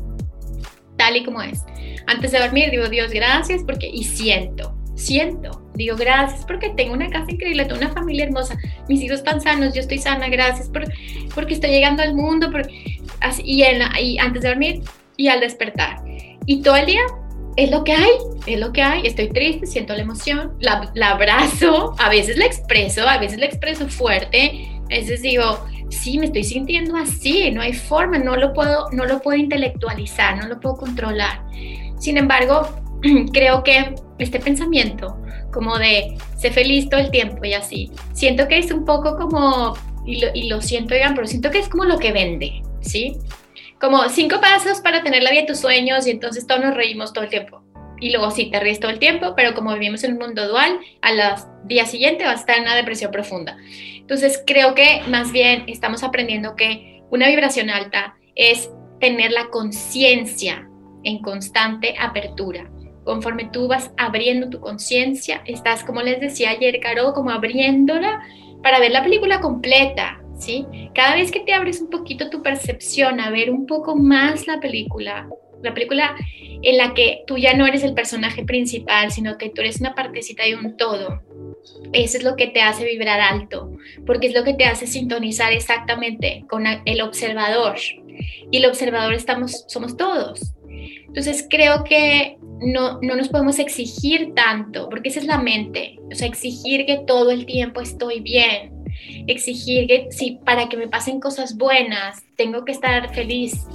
[0.96, 1.62] Tal y como es.
[2.06, 5.62] Antes de dormir digo, Dios, gracias porque, y siento, siento.
[5.74, 8.56] Digo, gracias porque tengo una casa increíble, tengo una familia hermosa,
[8.88, 10.84] mis hijos están sanos, yo estoy sana, gracias por,
[11.34, 12.50] porque estoy llegando al mundo,
[13.44, 13.62] y
[14.18, 14.82] antes de dormir
[15.16, 16.02] y al despertar.
[16.46, 17.02] Y todo el día
[17.56, 18.10] es lo que hay,
[18.46, 22.46] es lo que hay, estoy triste, siento la emoción, la, la abrazo, a veces la
[22.46, 27.60] expreso, a veces la expreso fuerte, a veces digo, sí, me estoy sintiendo así, no
[27.60, 31.42] hay forma, no lo puedo, no lo puedo intelectualizar, no lo puedo controlar.
[31.98, 32.68] Sin embargo,
[33.32, 35.16] creo que este pensamiento
[35.52, 39.74] como de ser feliz todo el tiempo y así, siento que es un poco como,
[40.04, 43.16] y lo, siento, digan, pero siento que es como lo que vende, ¿sí?
[43.80, 47.14] Como cinco pasos para tener la vida de tus sueños y entonces todos nos reímos
[47.14, 47.62] todo el tiempo.
[47.98, 50.78] Y luego sí, te ríes todo el tiempo, pero como vivimos en un mundo dual,
[51.02, 53.56] a los días siguientes vas a estar en una depresión profunda.
[53.96, 58.70] Entonces creo que más bien estamos aprendiendo que una vibración alta es
[59.00, 60.68] tener la conciencia
[61.04, 62.70] en constante apertura.
[63.04, 68.20] Conforme tú vas abriendo tu conciencia, estás, como les decía ayer, Caro, como abriéndola
[68.62, 70.66] para ver la película completa, ¿sí?
[70.94, 74.58] Cada vez que te abres un poquito tu percepción a ver un poco más la
[74.58, 75.28] película,
[75.66, 76.16] la película
[76.62, 79.94] en la que tú ya no eres el personaje principal, sino que tú eres una
[79.94, 81.22] partecita de un todo,
[81.92, 83.72] eso es lo que te hace vibrar alto,
[84.04, 87.76] porque es lo que te hace sintonizar exactamente con el observador.
[88.50, 90.54] Y el observador estamos, somos todos.
[90.68, 95.98] Entonces creo que no, no nos podemos exigir tanto, porque esa es la mente.
[96.10, 98.72] O sea, exigir que todo el tiempo estoy bien.
[99.26, 103.66] Exigir que si para que me pasen cosas buenas tengo que estar feliz.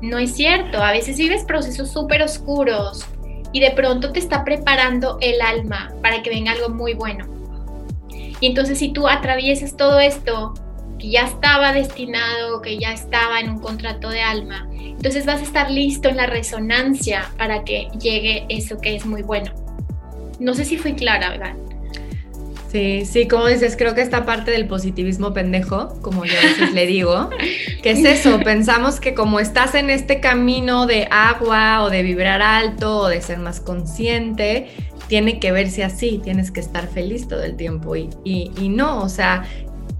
[0.00, 0.82] No es cierto.
[0.82, 3.06] A veces vives procesos súper oscuros
[3.52, 7.26] y de pronto te está preparando el alma para que venga algo muy bueno.
[8.40, 10.54] Y entonces si tú atraviesas todo esto
[10.98, 15.44] que ya estaba destinado, que ya estaba en un contrato de alma, entonces vas a
[15.44, 19.52] estar listo en la resonancia para que llegue eso que es muy bueno.
[20.38, 21.54] No sé si fui clara, ¿verdad?
[22.70, 26.72] Sí, sí, como dices, creo que esta parte del positivismo pendejo, como yo a veces
[26.74, 27.30] le digo,
[27.82, 32.42] que es eso, pensamos que como estás en este camino de agua o de vibrar
[32.42, 34.68] alto o de ser más consciente,
[35.06, 39.08] tiene que verse así, tienes que estar feliz todo el tiempo y, y, no, o
[39.08, 39.44] sea,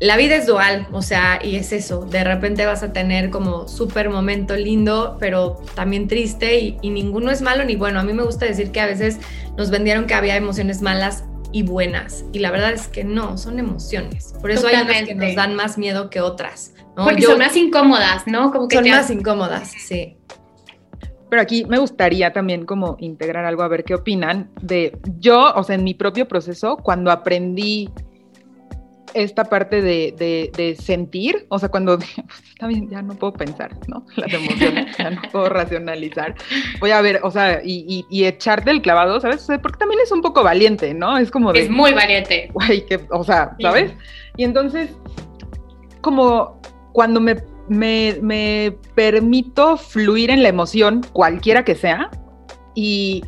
[0.01, 3.69] la vida es dual, o sea, y es eso, de repente vas a tener como
[3.69, 8.01] súper momento lindo, pero también triste y, y, ninguno es malo ni bueno.
[8.01, 9.19] A mí me gusta decir que a veces
[9.57, 13.59] nos vendieron que había emociones malas y buenas, y la verdad es que no, son
[13.59, 14.35] emociones.
[14.41, 14.93] Por eso Totalmente.
[14.93, 16.75] hay unas que nos dan más miedo que otras.
[16.97, 17.05] ¿no?
[17.05, 18.51] Porque Yo, son más incómodas, ¿no?
[18.51, 20.17] Como que son más incómodas, sí.
[21.29, 25.63] Pero aquí me gustaría también como integrar algo a ver qué opinan de yo, o
[25.65, 27.91] sea, en mi propio proceso, cuando aprendí
[29.15, 31.99] esta parte de, de, de, sentir, o sea, cuando
[32.59, 34.05] también ya no puedo pensar, ¿no?
[34.17, 36.35] Las emociones, ya no puedo racionalizar.
[36.81, 39.47] Voy a ver, o sea, y, y, y, echarte el clavado, ¿sabes?
[39.63, 41.19] Porque también es un poco valiente, ¿no?
[41.19, 41.63] Es como de...
[41.63, 42.51] Es muy valiente.
[42.53, 43.91] Guay, que, o sea, ¿sabes?
[43.91, 43.97] Sí.
[44.39, 44.91] Y entonces,
[46.01, 46.61] como
[46.93, 47.37] cuando me,
[47.69, 52.11] me, me permito fluir en la emoción, cualquiera que sea,
[52.75, 53.23] y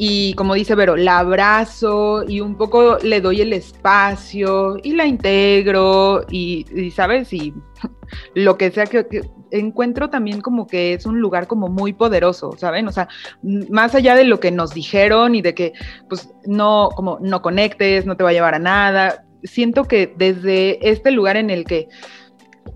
[0.00, 5.06] y como dice Vero, la abrazo y un poco le doy el espacio y la
[5.06, 7.52] integro y, sabes, y
[8.34, 9.06] lo que sea que,
[9.50, 12.86] encuentro también como que es un lugar como muy poderoso, ¿saben?
[12.86, 13.08] O sea,
[13.42, 15.72] más allá de lo que nos dijeron y de que
[16.08, 20.88] pues no, como no conectes, no te va a llevar a nada, siento que desde
[20.88, 21.88] este lugar en el que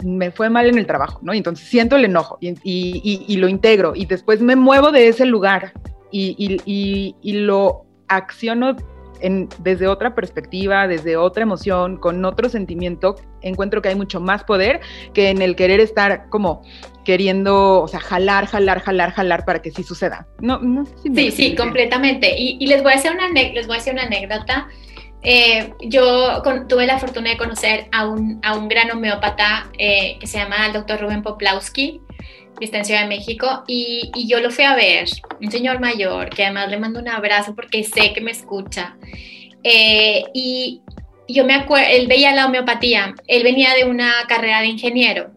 [0.05, 1.35] me fue mal en el trabajo, ¿no?
[1.35, 5.25] Y entonces siento el enojo y, y lo integro y después me muevo de ese
[5.25, 5.73] lugar
[6.13, 8.77] y, y, y, y lo acciono
[9.23, 14.45] en, desde otra perspectiva, desde otra emoción, con otro sentimiento, encuentro que hay mucho más
[14.45, 14.81] poder
[15.15, 16.63] que en el querer estar como
[17.05, 20.27] queriendo, o sea, jalar, jalar, jalar, jalar para que sí suceda.
[20.41, 22.39] No, no sé si sí, sí, completamente.
[22.39, 24.69] Y, y, les voy a hacer una, les voy a hacer una anécdota.
[25.23, 30.17] Eh, yo con, tuve la fortuna de conocer a un, a un gran homeópata eh,
[30.19, 32.01] que se llama el doctor Rubén Poplawski
[32.59, 35.09] que está en Ciudad de México, y, y, yo lo fui a ver,
[35.41, 38.97] un señor mayor, que además le mando un abrazo porque sé que me escucha.
[39.65, 40.83] Eh, y
[41.29, 45.31] yo me acuerdo, él veía la homeopatía, él venía de una carrera de ingeniero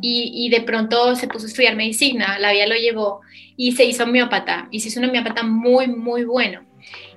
[0.00, 3.20] y, y, de pronto se puso a estudiar medicina, la vida lo llevó
[3.56, 6.62] y se hizo homeópata, y se hizo un homeópata muy, muy bueno.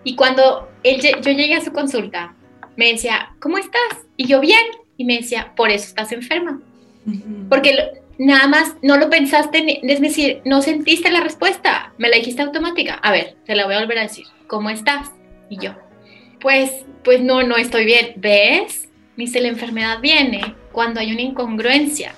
[0.04, 2.36] Y cuando él, yo llegué a su consulta,
[2.76, 4.06] me decía, ¿cómo estás?
[4.16, 4.62] Y yo bien,
[4.98, 6.62] y me decía, por eso estás enferma.
[7.50, 12.42] Porque nada más no lo pensaste, es decir, no sentiste la respuesta, me la dijiste
[12.42, 12.96] automática.
[12.96, 14.26] A ver, te la voy a volver a decir.
[14.48, 15.12] ¿Cómo estás?
[15.50, 15.76] Y yo,
[16.40, 16.72] pues,
[17.04, 18.14] pues no, no estoy bien.
[18.16, 18.90] ¿Ves?
[19.16, 22.14] Dice, la enfermedad viene cuando hay una incongruencia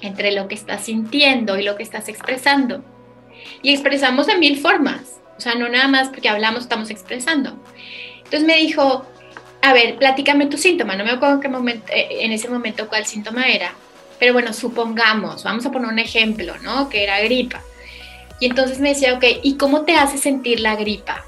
[0.00, 2.84] entre lo que estás sintiendo y lo que estás expresando.
[3.62, 5.20] Y expresamos de mil formas.
[5.36, 7.60] O sea, no nada más porque hablamos, estamos expresando.
[8.18, 9.04] Entonces me dijo,
[9.62, 10.96] a ver, platícame tu síntoma.
[10.96, 13.72] No me acuerdo qué momento, eh, en ese momento cuál síntoma era
[14.22, 16.88] pero bueno, supongamos, vamos a poner un ejemplo, ¿no?
[16.88, 17.60] Que era gripa.
[18.38, 21.24] Y entonces me decía, ok, ¿y cómo te hace sentir la gripa?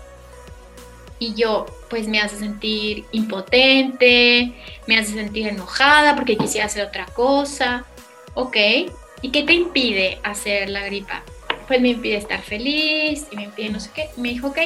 [1.19, 4.53] Y yo, pues me hace sentir impotente,
[4.87, 7.85] me hace sentir enojada porque quisiera hacer otra cosa.
[8.35, 8.57] Ok,
[9.23, 11.25] ¿y qué te impide hacer la gripa?
[11.67, 14.11] Pues me impide estar feliz y me impide no sé qué.
[14.17, 14.59] Me dijo, ok,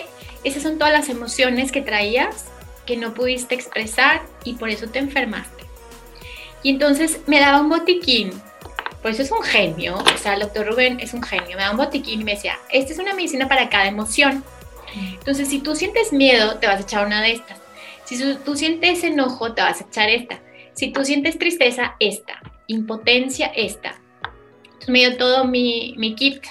[0.44, 2.44] esas son todas las emociones que traías
[2.84, 5.57] que no pudiste expresar y por eso te enfermaste.
[6.62, 8.30] Y entonces me daba un botiquín,
[9.02, 11.76] pues es un genio, o sea, el doctor Rubén es un genio, me daba un
[11.76, 14.44] botiquín y me decía, esta es una medicina para cada emoción.
[14.96, 17.58] Entonces, si tú sientes miedo, te vas a echar una de estas.
[18.04, 20.40] Si tú sientes enojo, te vas a echar esta.
[20.72, 22.40] Si tú sientes tristeza, esta.
[22.66, 24.00] Impotencia, esta.
[24.64, 26.42] Entonces me dio todo mi, mi kit.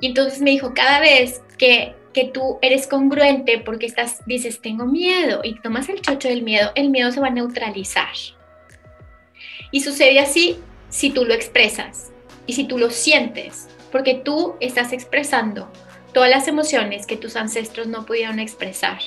[0.00, 4.86] Y entonces me dijo, cada vez que, que tú eres congruente porque estás, dices, tengo
[4.86, 8.14] miedo y tomas el chocho del miedo, el miedo se va a neutralizar.
[9.70, 10.58] Y sucede así
[10.88, 12.10] si tú lo expresas
[12.46, 15.70] y si tú lo sientes, porque tú estás expresando
[16.12, 18.98] todas las emociones que tus ancestros no pudieron expresar.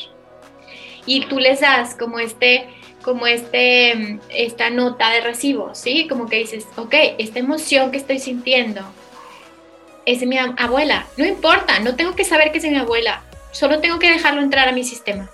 [1.05, 2.68] Y tú les das como este
[3.01, 6.07] como este esta nota de recibo, ¿sí?
[6.07, 8.82] Como que dices, ok, esta emoción que estoy sintiendo
[10.05, 11.07] es mi abuela.
[11.18, 13.24] No importa, no tengo que saber que es mi abuela.
[13.51, 15.30] Solo tengo que dejarlo entrar a mi sistema.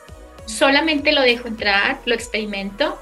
[0.45, 2.97] Solamente lo dejo entrar, lo experimento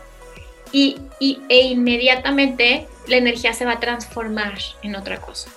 [0.74, 5.50] y, y, e inmediatamente la energía se va a transformar en otra cosa.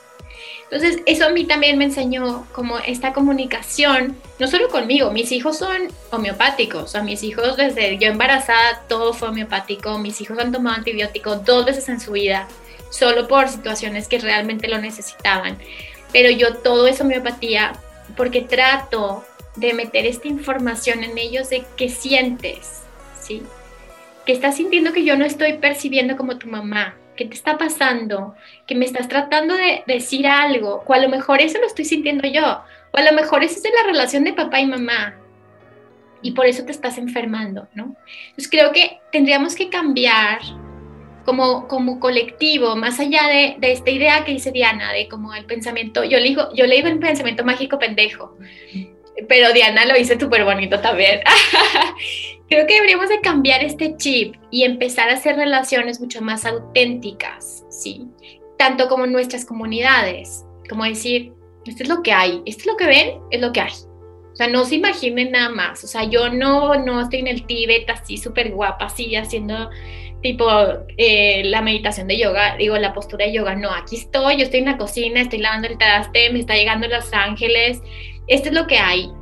[0.71, 5.59] Entonces, eso a mí también me enseñó como esta comunicación, no solo conmigo, mis hijos
[5.59, 10.51] son homeopáticos, o sea, mis hijos desde yo embarazada todo fue homeopático, mis hijos han
[10.53, 12.49] tomado antibióticos dos veces en su vida,
[12.91, 15.57] solo por situaciones que realmente lo necesitaban.
[16.13, 17.73] Pero yo todo es homeopatía
[18.17, 22.83] porque trato de meter esta información en ellos de qué sientes,
[23.21, 23.43] ¿sí?
[24.27, 28.35] Que estás sintiendo que yo no estoy percibiendo como tu mamá, ¿qué te está pasando?
[28.67, 32.29] Que me estás tratando de decir algo, o a lo mejor eso lo estoy sintiendo
[32.29, 32.61] yo,
[32.93, 35.17] o a lo mejor eso es de la relación de papá y mamá,
[36.23, 37.97] y por eso te estás enfermando, ¿no?
[38.29, 40.41] Entonces creo que tendríamos que cambiar
[41.25, 45.45] como, como colectivo, más allá de, de, esta idea que dice Diana, de como el
[45.45, 48.37] pensamiento, yo le digo, yo le digo el pensamiento mágico pendejo,
[49.29, 51.21] pero Diana lo hizo súper bonito también.
[52.49, 57.65] Creo que deberíamos de cambiar este chip y empezar a hacer relaciones mucho más auténticas,
[57.71, 58.07] ¿sí?
[58.57, 61.33] Tanto como nuestras comunidades, como decir,
[61.67, 63.73] esto es lo que hay, esto es lo que ven, es lo que hay.
[64.33, 65.83] O sea, no se imaginen nada más.
[65.83, 69.71] O sea, yo no, no estoy en el Tíbet así súper guapa, así haciendo
[70.23, 70.49] tipo
[70.97, 73.55] eh, la meditación de yoga, digo, la postura de yoga.
[73.55, 76.87] No, aquí estoy, yo estoy en la cocina, estoy lavando el traste, me está llegando
[76.87, 77.81] Los Ángeles,
[78.27, 79.13] esto es lo que hay.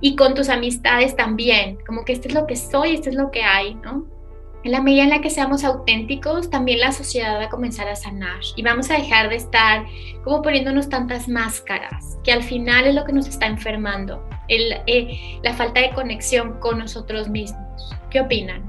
[0.00, 3.30] Y con tus amistades también, como que esto es lo que soy, esto es lo
[3.30, 4.06] que hay, ¿no?
[4.64, 7.94] En la medida en la que seamos auténticos, también la sociedad va a comenzar a
[7.94, 9.86] sanar y vamos a dejar de estar
[10.24, 15.54] como poniéndonos tantas máscaras, que al final es lo que nos está enfermando, eh, la
[15.54, 17.94] falta de conexión con nosotros mismos.
[18.10, 18.68] ¿Qué opinan?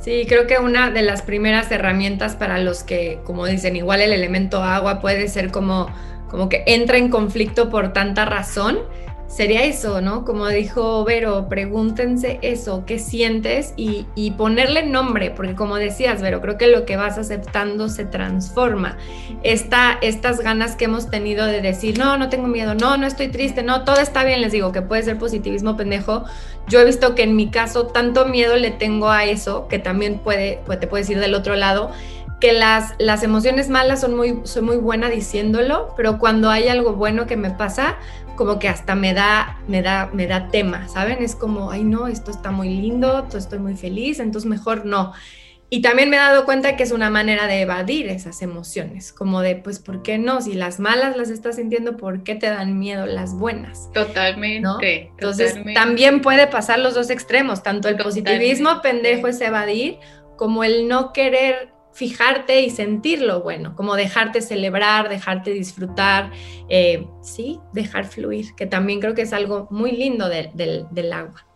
[0.00, 4.12] Sí, creo que una de las primeras herramientas para los que, como dicen, igual el
[4.12, 5.88] elemento agua puede ser como
[6.32, 8.78] como que entra en conflicto por tanta razón,
[9.32, 10.24] sería eso, ¿no?
[10.24, 16.56] Como dijo Vero, pregúntense eso, qué sientes y, ponerle nombre, porque como decías, Vero, creo
[16.56, 18.96] que lo que vas aceptando se transforma.
[19.42, 23.28] Esta, estas ganas que hemos tenido de decir, no, no tengo miedo, no, no estoy
[23.28, 26.24] triste, no, todo está bien, les digo que puede ser positivismo pendejo.
[26.66, 30.18] Yo he visto que en mi caso tanto miedo le tengo a eso, que también
[30.18, 31.90] puede, pues te puedes ir del otro lado
[32.42, 36.94] que las, las emociones malas son muy, soy muy buena diciéndolo, pero cuando hay algo
[36.94, 37.98] bueno que me pasa,
[38.34, 41.18] como que hasta me da, me da, me da tema, ¿saben?
[41.22, 45.12] Es como, ay no, esto está muy lindo, estoy muy feliz, entonces mejor no.
[45.70, 49.40] Y también me he dado cuenta que es una manera de evadir esas emociones, como
[49.40, 50.40] de, pues, ¿por qué no?
[50.40, 53.88] Si las malas las estás sintiendo, ¿por qué te dan miedo las buenas?
[53.94, 55.12] Totalmente.
[55.12, 59.98] Entonces, también puede pasar los dos extremos, tanto el positivismo pendejo es evadir,
[60.36, 66.30] como el no querer fijarte y sentir lo bueno, como dejarte celebrar, dejarte disfrutar,
[66.68, 71.46] eh, sí, dejar fluir, que también creo que es algo muy lindo del agua.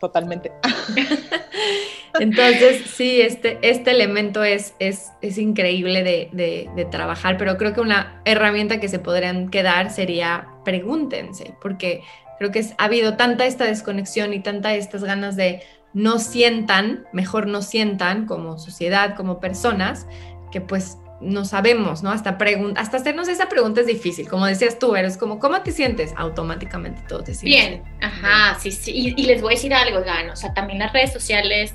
[0.00, 0.50] Totalmente.
[2.18, 8.20] Entonces, sí, este, este elemento es, es, increíble de, de, trabajar, pero creo que una
[8.24, 12.02] herramienta que se podrían quedar sería pregúntense, porque
[12.38, 15.62] creo que ha habido tanta esta desconexión y tanta estas ganas de
[15.92, 20.06] no sientan, mejor no sientan como sociedad, como personas,
[20.52, 22.10] que pues no sabemos, ¿no?
[22.10, 22.38] Hasta,
[22.76, 26.14] hasta hacernos esa pregunta es difícil, como decías tú, eres como, ¿cómo te sientes?
[26.16, 27.42] Automáticamente todo te sientes.
[27.42, 30.92] Bien, ajá, sí, sí, y, les voy a decir algo, Gan, o sea, también las
[30.92, 31.74] redes sociales,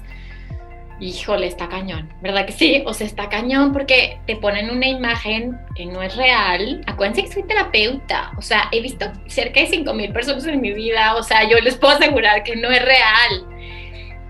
[0.99, 2.81] híjole, está cañón, ¿verdad que sí?
[2.87, 6.81] O sea, está cañón porque te ponen una imagen que no es real.
[6.87, 10.71] Acuérdense que soy terapeuta, o sea, he visto cerca de 5 mil personas en mi
[10.71, 13.54] vida, o sea, yo les puedo asegurar que no es real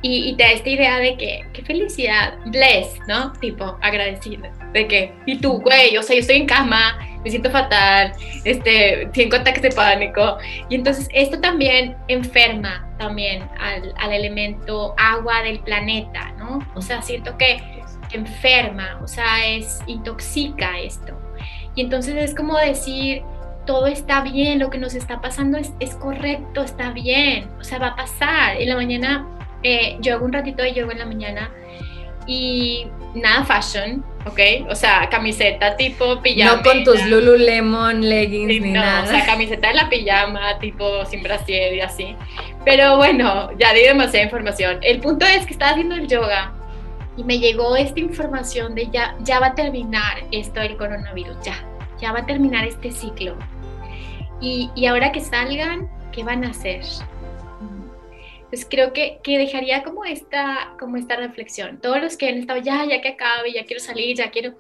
[0.02, 3.34] y, te da esta idea de que, qué felicidad, bless, ¿no?
[3.34, 4.43] Tipo, agradecido.
[4.72, 8.12] De que, y tú, güey, o sea, yo estoy en cama, me siento fatal,
[8.43, 10.38] este, tengo ataques de pánico.
[10.70, 16.60] Y entonces esto también enferma también al, al elemento agua del planeta, ¿no?
[16.76, 17.62] O sea, siento que
[18.12, 21.14] enferma, o sea, es intoxica esto.
[21.76, 23.24] Y entonces es como decir,
[23.66, 27.80] todo está bien, lo que nos está pasando es, es correcto, está bien, o sea,
[27.80, 28.62] va a pasar.
[28.62, 29.28] En la mañana
[29.66, 31.51] eh, yo hago un ratito de yoga en la mañana
[32.28, 32.86] y
[33.16, 34.70] nada fashion, ¿ok?
[34.70, 36.57] O sea, camiseta tipo pijama.
[36.57, 39.03] No con tus Lululemon leggings ni nada.
[39.03, 42.16] O sea, camiseta de la pijama, tipo sin brasier y así.
[42.63, 44.78] Pero bueno, ya di demasiada información.
[44.84, 46.53] El punto es que estaba haciendo el yoga
[47.18, 51.55] y me llegó esta información de ya, ya va a terminar esto del coronavirus, ya,
[51.99, 53.36] ya va a terminar este ciclo.
[54.41, 56.84] Y, y ahora que salgan, ¿qué van a hacer?
[58.50, 61.80] Pues creo que, que, dejaría como esta, como esta reflexión.
[61.82, 64.56] Todos los que han estado, ya, ya que acabe, ya quiero salir, ya quiero,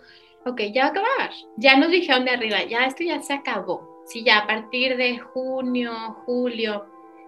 [0.45, 1.31] ok, ya va a acabar.
[1.57, 4.03] Ya nos dijeron de arriba, ya esto ya se acabó.
[4.05, 5.93] Sí, ya a partir de junio,
[6.25, 6.85] julio,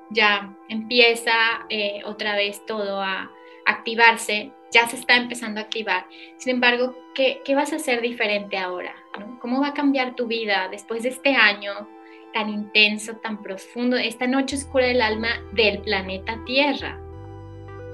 [0.09, 1.33] ya empieza
[1.69, 3.31] eh, otra vez todo a,
[3.65, 6.07] activarse, ya se está empezando a activar.
[6.37, 8.95] Sin embargo, ¿qué, qué vas a hacer diferente ahora?
[9.41, 11.87] ¿Cómo va a cambiar tu vida después de este año
[12.33, 16.99] tan intenso, tan profundo, esta noche oscura del alma del planeta Tierra?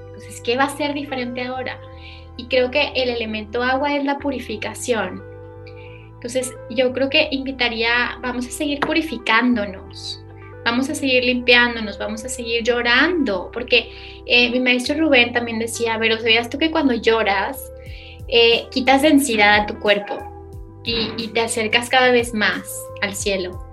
[0.06, 1.80] Entonces, ¿qué va a ser diferente ahora?
[2.36, 5.22] Y creo que el elemento agua es la purificación.
[6.14, 10.24] Entonces, yo creo que invitaría, vamos a seguir purificándonos,
[10.64, 13.90] vamos a seguir limpiándonos, vamos a seguir llorando, porque
[14.24, 17.70] eh, mi maestro Rubén también decía, pero ¿sabías tú que cuando lloras,
[18.28, 20.18] eh, quitas densidad a tu cuerpo
[20.82, 22.64] y, y te acercas cada vez más
[23.02, 23.63] al cielo?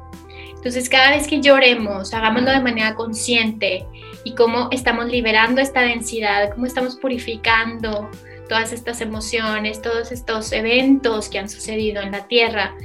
[0.61, 3.87] Entonces, cada vez que lloremos, hagámoslo de manera consciente
[4.23, 8.11] y cómo estamos liberando esta densidad, cómo estamos purificando
[8.47, 12.75] todas estas emociones, todos estos eventos que han sucedido en la tierra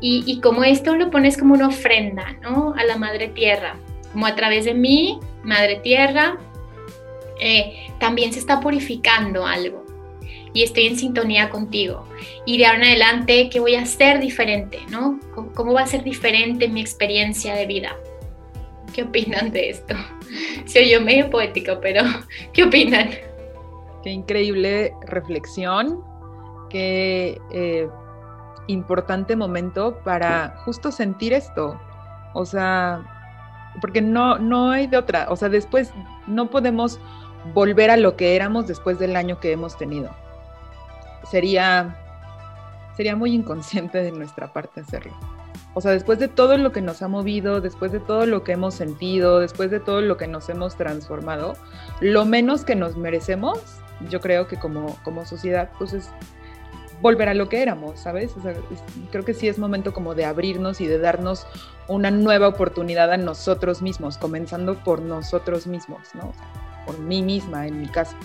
[0.00, 2.72] y, y como esto lo pones como una ofrenda, ¿no?
[2.74, 3.76] A la Madre Tierra,
[4.12, 6.38] como a través de mí, Madre Tierra,
[7.38, 9.85] eh, también se está purificando algo
[10.56, 12.06] y estoy en sintonía contigo.
[12.46, 14.78] Y de ahora en adelante, ¿qué voy a hacer diferente?
[14.90, 15.20] ¿no?
[15.54, 17.94] ¿Cómo va a ser diferente mi experiencia de vida?
[18.94, 19.94] ¿Qué opinan de esto?
[20.64, 22.04] Se oyó medio poético, pero
[22.54, 23.10] ¿qué opinan?
[24.02, 26.02] Qué increíble reflexión,
[26.70, 27.86] qué eh,
[28.66, 31.78] importante momento para justo sentir esto.
[32.32, 33.04] O sea,
[33.82, 35.26] porque no, no hay de otra.
[35.28, 35.92] O sea, después
[36.26, 36.98] no podemos
[37.52, 40.16] volver a lo que éramos después del año que hemos tenido.
[41.30, 41.96] Sería,
[42.96, 45.12] sería muy inconsciente de nuestra parte hacerlo.
[45.74, 48.52] O sea, después de todo lo que nos ha movido, después de todo lo que
[48.52, 51.54] hemos sentido, después de todo lo que nos hemos transformado,
[52.00, 53.58] lo menos que nos merecemos,
[54.08, 56.10] yo creo que como, como sociedad, pues es
[57.02, 58.32] volver a lo que éramos, ¿sabes?
[59.10, 61.46] Creo que sí es momento como de abrirnos y de darnos
[61.88, 66.32] una nueva oportunidad a nosotros mismos, comenzando por nosotros mismos, ¿no?
[66.86, 68.16] Por mí misma, en mi caso.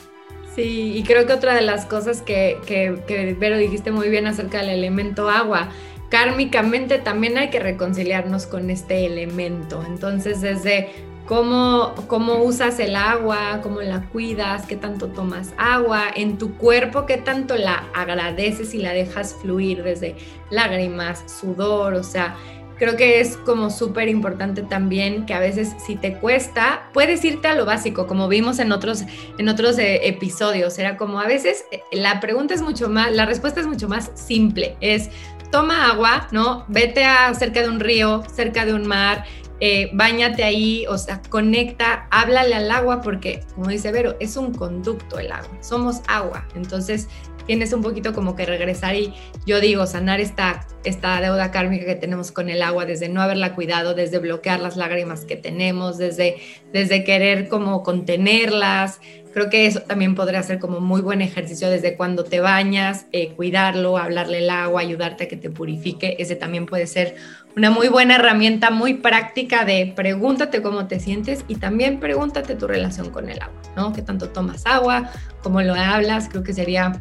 [0.56, 4.28] Sí, y creo que otra de las cosas que, que, que Vero dijiste muy bien
[4.28, 5.70] acerca del elemento agua,
[6.10, 9.82] kármicamente también hay que reconciliarnos con este elemento.
[9.88, 10.89] Entonces, desde
[11.26, 17.06] cómo, cómo usas el agua, cómo la cuidas, qué tanto tomas agua, en tu cuerpo,
[17.06, 20.18] qué tanto la agradeces y la dejas fluir desde
[20.49, 22.36] lágrimas, sudor, o sea,
[22.82, 27.48] creo que es como súper importante también que a veces si te cuesta, puedes irte
[27.48, 29.04] a lo básico, como vimos en otros,
[29.38, 30.80] en otros eh, episodios.
[30.80, 34.10] Era como a veces eh, la pregunta es mucho más, la respuesta es mucho más
[34.16, 34.78] simple.
[34.82, 35.12] Es
[35.52, 36.66] toma agua, ¿no?
[36.70, 39.26] Vete a cerca de un río, cerca de un mar,
[39.62, 44.53] eh, bañate ahí, o sea, conecta, háblale al agua porque, como dice Vero, es un
[44.53, 47.07] conducto el agua, somos agua, entonces
[47.45, 49.14] tienes un poquito como que regresar y
[49.45, 53.55] yo digo, sanar esta, esta deuda kármica que tenemos con el agua, desde no haberla
[53.55, 56.38] cuidado, desde bloquear las lágrimas que tenemos, desde,
[56.72, 58.99] desde querer como contenerlas.
[59.34, 63.30] Creo que eso también podría ser como muy buen ejercicio desde cuando te bañas, eh,
[63.30, 66.18] cuidarlo, hablarle el agua, ayudarte a que te purifique.
[66.20, 67.16] Ese también puede ser
[67.56, 72.68] una muy buena herramienta, muy práctica de pregúntate cómo te sientes y también pregúntate tu
[72.68, 73.93] relación con el agua, ¿no?
[73.93, 75.12] ¿Qué tanto tomas agua?
[75.43, 76.30] ¿Cómo lo hablas?
[76.30, 76.99] Creo que sería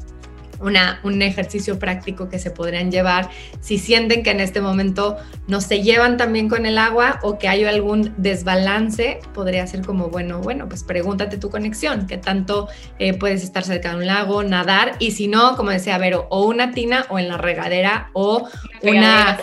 [0.60, 3.30] una, un ejercicio práctico que se podrían llevar
[3.60, 5.16] si sienten que en este momento
[5.48, 10.08] no se llevan también con el agua o que hay algún desbalance, podría ser como,
[10.08, 14.42] bueno, bueno, pues pregúntate tu conexión, qué tanto eh, puedes estar cerca de un lago,
[14.42, 18.48] nadar y si no, como decía Vero, o una tina o en la regadera o
[18.82, 19.38] una una,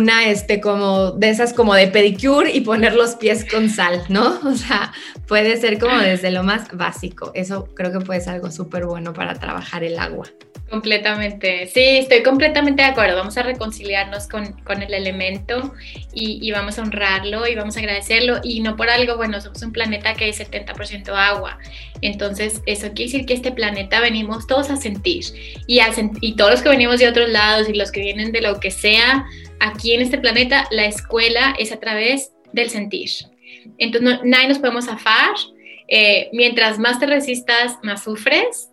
[0.00, 4.40] este, como de esas como de pedicure y poner los pies con sal, ¿no?
[4.44, 4.92] O sea,
[5.26, 7.32] puede ser como desde lo más básico.
[7.34, 10.26] Eso creo que puede ser algo súper bueno para trabajar el agua.
[10.72, 13.14] Completamente, sí, estoy completamente de acuerdo.
[13.14, 15.74] Vamos a reconciliarnos con, con el elemento
[16.14, 18.40] y, y, vamos a honrarlo y vamos a agradecerlo.
[18.42, 21.58] Y no por algo, bueno, somos un planeta que es 70% agua.
[22.00, 25.26] Entonces, eso quiere decir que este planeta venimos todos a sentir.
[25.66, 25.80] Y,
[26.22, 28.70] y todos los que venimos de otros lados y los que vienen de lo que
[28.70, 29.26] sea,
[29.60, 33.10] aquí en este planeta, la escuela es a través del sentir.
[33.76, 35.34] Entonces, no, nadie nos podemos zafar.
[35.88, 38.71] Eh, mientras más te resistas, más sufres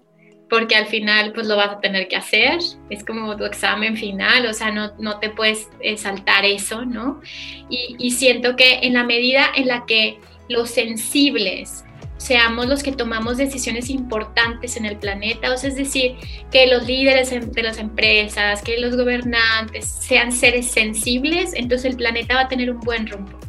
[0.49, 2.57] porque al final pues lo vas a tener que hacer,
[2.89, 7.21] es como tu examen final, o sea, no, no te puedes eh, saltar eso, ¿no?
[7.69, 10.19] Y, y, siento que en la medida en la que
[10.49, 11.85] los sensibles
[12.17, 16.15] seamos los que tomamos decisiones importantes en el planeta, o sea, es decir,
[16.51, 22.35] que los líderes de las empresas, que los gobernantes sean seres sensibles, entonces el planeta
[22.35, 23.39] va a tener un buen rumbo.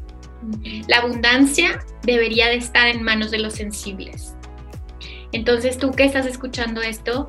[0.86, 4.34] La abundancia debería de estar en manos de los sensibles
[5.32, 7.26] entonces tú que estás escuchando esto,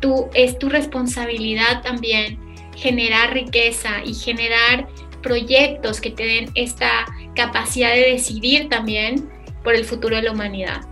[0.00, 2.38] tú, es tu responsabilidad también
[2.76, 4.88] generar riqueza y generar
[5.22, 9.30] proyectos que te den esta capacidad de decidir también
[9.62, 10.82] por el futuro de la humanidad.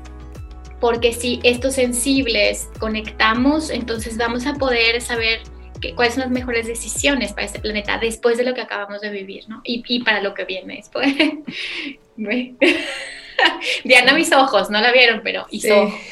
[0.80, 5.42] porque si estos sensibles conectamos, entonces vamos a poder saber
[5.94, 9.48] cuáles son las mejores decisiones para este planeta después de lo que acabamos de vivir,
[9.48, 9.60] ¿no?
[9.64, 11.06] Y, y para lo que viene después.
[13.84, 15.92] Diana, mis ojos, no la vieron, pero hizo.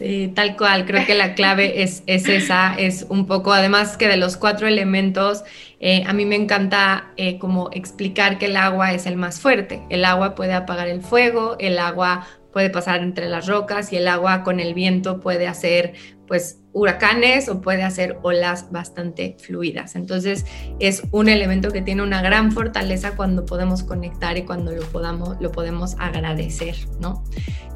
[0.00, 0.32] Sí.
[0.34, 0.86] tal cual.
[0.86, 4.66] Creo que la clave es, es esa, es un poco, además que de los cuatro
[4.66, 5.44] elementos,
[5.78, 9.82] eh, a mí me encanta eh, como explicar que el agua es el más fuerte.
[9.90, 14.08] El agua puede apagar el fuego, el agua puede pasar entre las rocas y el
[14.08, 15.92] agua con el viento puede hacer
[16.30, 19.96] pues huracanes o puede hacer olas bastante fluidas.
[19.96, 20.46] Entonces
[20.78, 25.40] es un elemento que tiene una gran fortaleza cuando podemos conectar y cuando lo, podamos,
[25.40, 27.24] lo podemos agradecer, ¿no?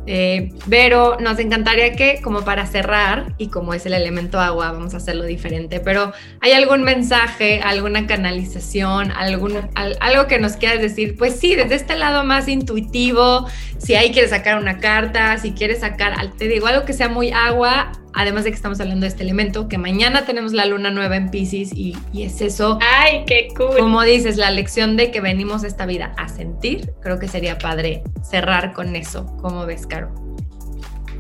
[0.07, 4.95] Eh, pero nos encantaría que, como para cerrar, y como es el elemento agua, vamos
[4.95, 11.17] a hacerlo diferente, pero ¿hay algún mensaje, alguna canalización, algún, algo que nos quieras decir?
[11.17, 13.49] Pues sí, desde este lado más intuitivo,
[13.79, 17.33] si ahí quieres sacar una carta, si quieres sacar, te digo, algo que sea muy
[17.33, 21.17] agua, además de que estamos hablando de este elemento, que mañana tenemos la luna nueva
[21.17, 22.79] en Pisces y, y, es eso.
[22.81, 23.77] ¡Ay, qué cool!
[23.79, 28.03] Como dices, la lección de que venimos esta vida a sentir, creo que sería padre
[28.23, 29.27] cerrar con eso.
[29.43, 30.13] ¿Cómo ves, Caro?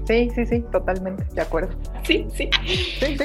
[0.06, 1.74] Sí, sí, sí, totalmente, de acuerdo.
[2.04, 2.50] Sí, sí.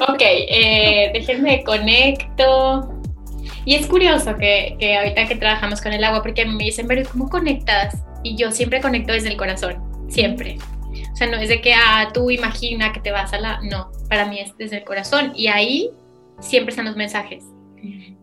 [0.07, 2.95] ok, eh, déjenme conecto.
[3.65, 7.07] Y es curioso que, que, ahorita que trabajamos con el agua, porque me dicen, pero
[7.09, 8.01] ¿cómo conectas?
[8.24, 9.78] Y yo siempre conecto desde el corazón,
[10.09, 10.57] siempre.
[11.20, 13.59] O sea, no es de que ah, tú imagina que te vas a la...
[13.61, 15.89] No, para mí es desde el corazón y ahí
[16.39, 17.43] siempre están los mensajes.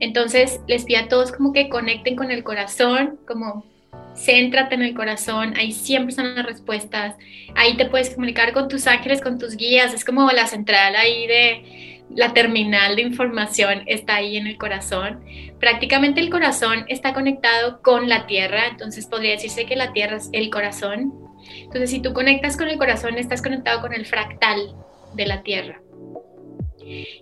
[0.01, 3.67] Entonces les pido a todos como que conecten con el corazón, como
[4.15, 7.17] céntrate en el corazón, ahí siempre están las respuestas,
[7.55, 11.27] ahí te puedes comunicar con tus ángeles, con tus guías, es como la central ahí
[11.27, 15.23] de la terminal de información está ahí en el corazón.
[15.61, 20.31] Prácticamente el corazón está conectado con la tierra, entonces podría decirse que la tierra es
[20.33, 21.26] el corazón
[21.63, 24.75] entonces, si tú conectas con el corazón, estás conectado con el fractal
[25.15, 25.81] de la Tierra.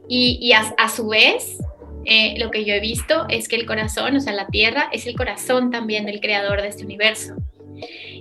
[0.09, 1.59] Y, a, su vez,
[2.05, 5.07] eh, lo que yo he visto es que el corazón, o sea, la Tierra, es
[5.07, 7.35] el corazón también del creador de este universo.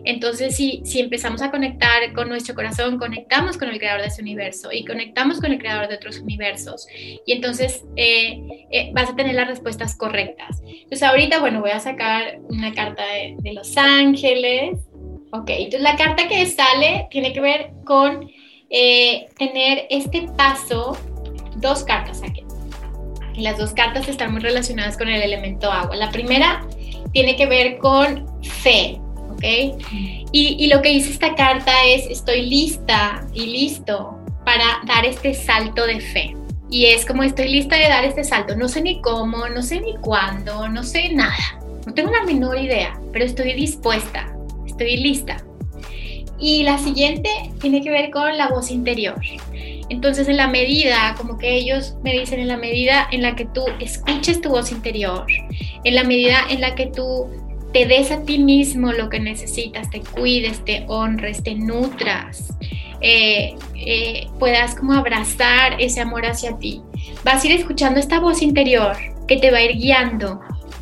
[0.05, 4.69] Entonces, si, empezamos a conectar con nuestro corazón, conectamos con el creador de este universo
[4.71, 6.87] y conectamos con el creador de otros universos.
[7.25, 10.61] Y entonces eh, eh, vas a tener las respuestas correctas.
[10.65, 14.79] Entonces, ahorita, bueno, voy a sacar una carta de Los Ángeles.
[15.35, 18.29] Ok, entonces la carta que sale tiene que ver con
[18.69, 20.95] eh, tener este paso,
[21.55, 22.43] dos cartas aquí.
[23.37, 25.95] las dos cartas están muy relacionadas con el elemento agua.
[25.95, 26.63] La primera
[27.13, 28.99] tiene que ver con fe,
[29.31, 29.43] ¿ok?
[30.31, 35.33] Y, y lo que dice esta carta es, estoy lista y listo para dar este
[35.33, 36.35] salto de fe.
[36.69, 38.55] Y es como estoy lista de dar este salto.
[38.55, 41.59] No sé ni cómo, no sé ni cuándo, no sé nada.
[41.87, 44.29] No tengo la menor idea, pero estoy dispuesta
[44.73, 45.43] estoy lista.
[46.39, 47.29] Y la siguiente
[47.61, 49.21] tiene que ver con la voz interior.
[49.89, 53.45] Entonces, en la medida, como que ellos me dicen, en la medida en la que
[53.45, 55.25] tú escuches tu voz interior,
[55.83, 57.29] en la medida en la que tú
[57.73, 62.53] te des a ti mismo lo que necesitas, te cuides, te honres, te nutras,
[63.01, 66.81] eh, eh, puedas como abrazar ese amor hacia ti.
[67.23, 68.95] Vas a ir escuchando esta voz interior
[69.27, 70.39] que te va a ir guiando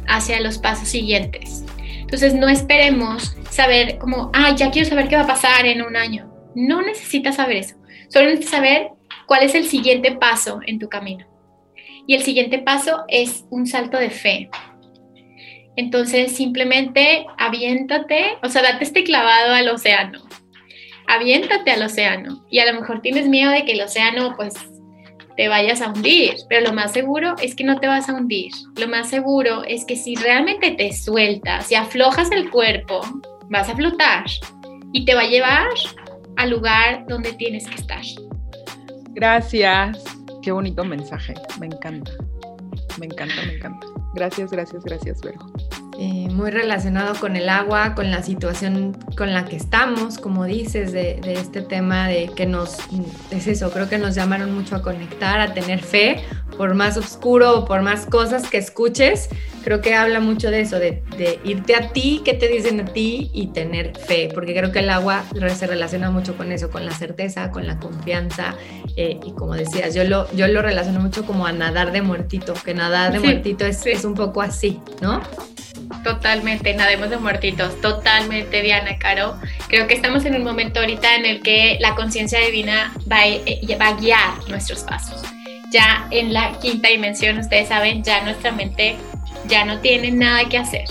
[0.08, 1.64] hacia los pasos siguientes.
[2.00, 5.96] Entonces no esperemos saber como, ah, ya quiero saber qué va a pasar en un
[5.96, 6.32] año.
[6.56, 7.76] No necesitas saber eso.
[8.10, 8.90] Solo necesitas saber
[9.28, 11.28] cuál es el siguiente paso en tu camino.
[12.08, 14.50] Y el siguiente paso es un salto de fe.
[15.76, 20.22] Entonces simplemente aviéntate, o sea, date este clavado al océano.
[21.08, 22.46] Aviéntate al océano.
[22.50, 24.56] Y a lo mejor tienes miedo de que el océano pues
[25.38, 28.52] te vayas a hundir, pero lo más seguro es que no te vas a hundir.
[28.78, 33.02] Lo más seguro es que si realmente te sueltas y aflojas el cuerpo,
[33.52, 34.26] vas a flotar
[34.94, 35.68] y te va a llevar
[36.38, 38.02] al lugar donde tienes que estar.
[39.10, 39.98] Gracias.
[40.42, 41.34] Qué bonito mensaje.
[41.60, 42.12] Me encanta.
[42.98, 43.88] Me encanta, me encanta.
[44.16, 45.40] Gracias, gracias, gracias, Vero.
[46.00, 50.92] Eh, muy relacionado con el agua, con la situación con la que estamos, como dices,
[50.94, 52.78] de, de, este tema de que nos,
[53.30, 56.24] es eso, creo que nos llamaron mucho a conectar, a tener fe,
[56.62, 59.30] por más oscuro o por más cosas que escuches,
[59.64, 62.86] creo que habla mucho de eso, de, de, irte a ti, qué te dicen a
[62.86, 65.24] ti y tener fe, porque creo que el agua
[65.56, 68.54] se relaciona mucho con eso, con la certeza, con la confianza
[68.96, 72.54] eh, y como decías, yo lo, yo lo relaciono mucho como a nadar de muertito,
[72.54, 75.20] que nadar de muertito es, es un poco así, ¿no?
[76.04, 79.36] Totalmente, nademos de muertitos, totalmente, Diana, Caro.
[79.68, 83.78] Creo que estamos en un momento ahorita en el que la conciencia divina va, eh,
[83.82, 85.24] va a guiar nuestros pasos.
[85.72, 88.98] Ya en la quinta dimensión, ustedes saben, ya nuestra mente
[89.48, 90.86] ya no tiene nada que hacer.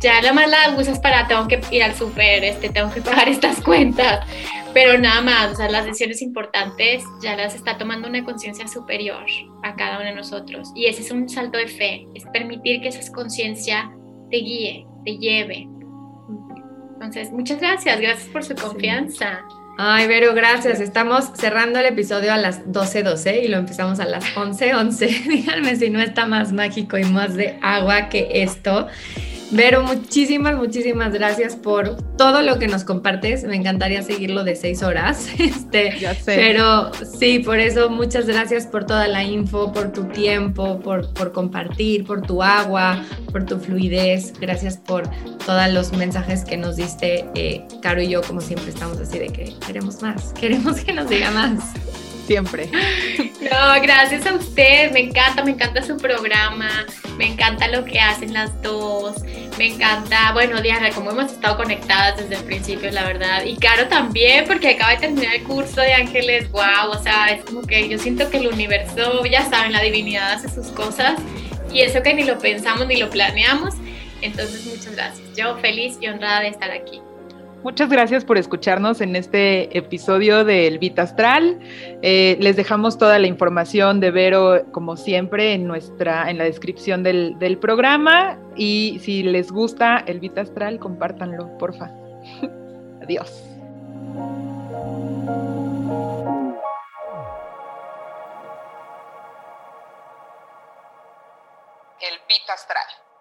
[0.00, 3.28] Ya la más la usas para tengo que ir al súper, este, tengo que pagar
[3.28, 4.26] estas cuentas.
[4.74, 9.24] pero nada más, o sea, las decisiones importantes ya las está tomando una conciencia superior
[9.62, 10.72] a cada uno de nosotros.
[10.74, 13.92] Y ese es un salto de fe, es permitir que esa conciencia
[14.30, 15.68] te guíe, te lleve.
[16.94, 19.44] Entonces, muchas gracias, gracias por su confianza.
[19.84, 20.78] Ay, Vero, gracias.
[20.78, 25.24] Estamos cerrando el episodio a las 12:12 y lo empezamos a las 11:11.
[25.28, 28.86] Díganme si no está más mágico y más de agua que esto.
[29.52, 33.44] Vero, muchísimas, muchísimas gracias por todo lo que nos compartes.
[33.44, 35.28] Me encantaría seguirlo de seis horas.
[35.38, 36.36] Este, ya sé.
[36.36, 41.32] Pero sí, por eso muchas gracias por toda la info, por tu tiempo, por, por
[41.32, 44.32] compartir, por tu agua, por tu fluidez.
[44.40, 45.02] Gracias por
[45.44, 47.26] todos los mensajes que nos diste.
[47.34, 51.08] Eh, Caro y yo, como siempre, estamos así de que queremos más, queremos que nos
[51.08, 51.74] diga más
[52.26, 52.70] siempre.
[53.18, 56.86] No, gracias a usted, me encanta, me encanta su programa,
[57.18, 59.22] me encanta lo que hacen las dos,
[59.58, 63.88] me encanta, bueno, Diana, como hemos estado conectadas desde el principio, la verdad, y Caro
[63.88, 67.88] también, porque acaba de terminar el curso de Ángeles, wow, o sea, es como que
[67.88, 71.14] yo siento que el universo, ya saben, la divinidad hace sus cosas,
[71.72, 73.74] y eso que ni lo pensamos ni lo planeamos,
[74.22, 77.00] entonces muchas gracias, yo feliz y honrada de estar aquí.
[77.62, 81.60] Muchas gracias por escucharnos en este episodio del Vita Astral.
[82.02, 87.04] Eh, les dejamos toda la información de Vero, como siempre, en nuestra, en la descripción
[87.04, 88.36] del, del programa.
[88.56, 91.86] Y si les gusta el Vita Astral, compártanlo, porfa.
[93.02, 93.30] Adiós.
[102.00, 103.11] El Vita Astral.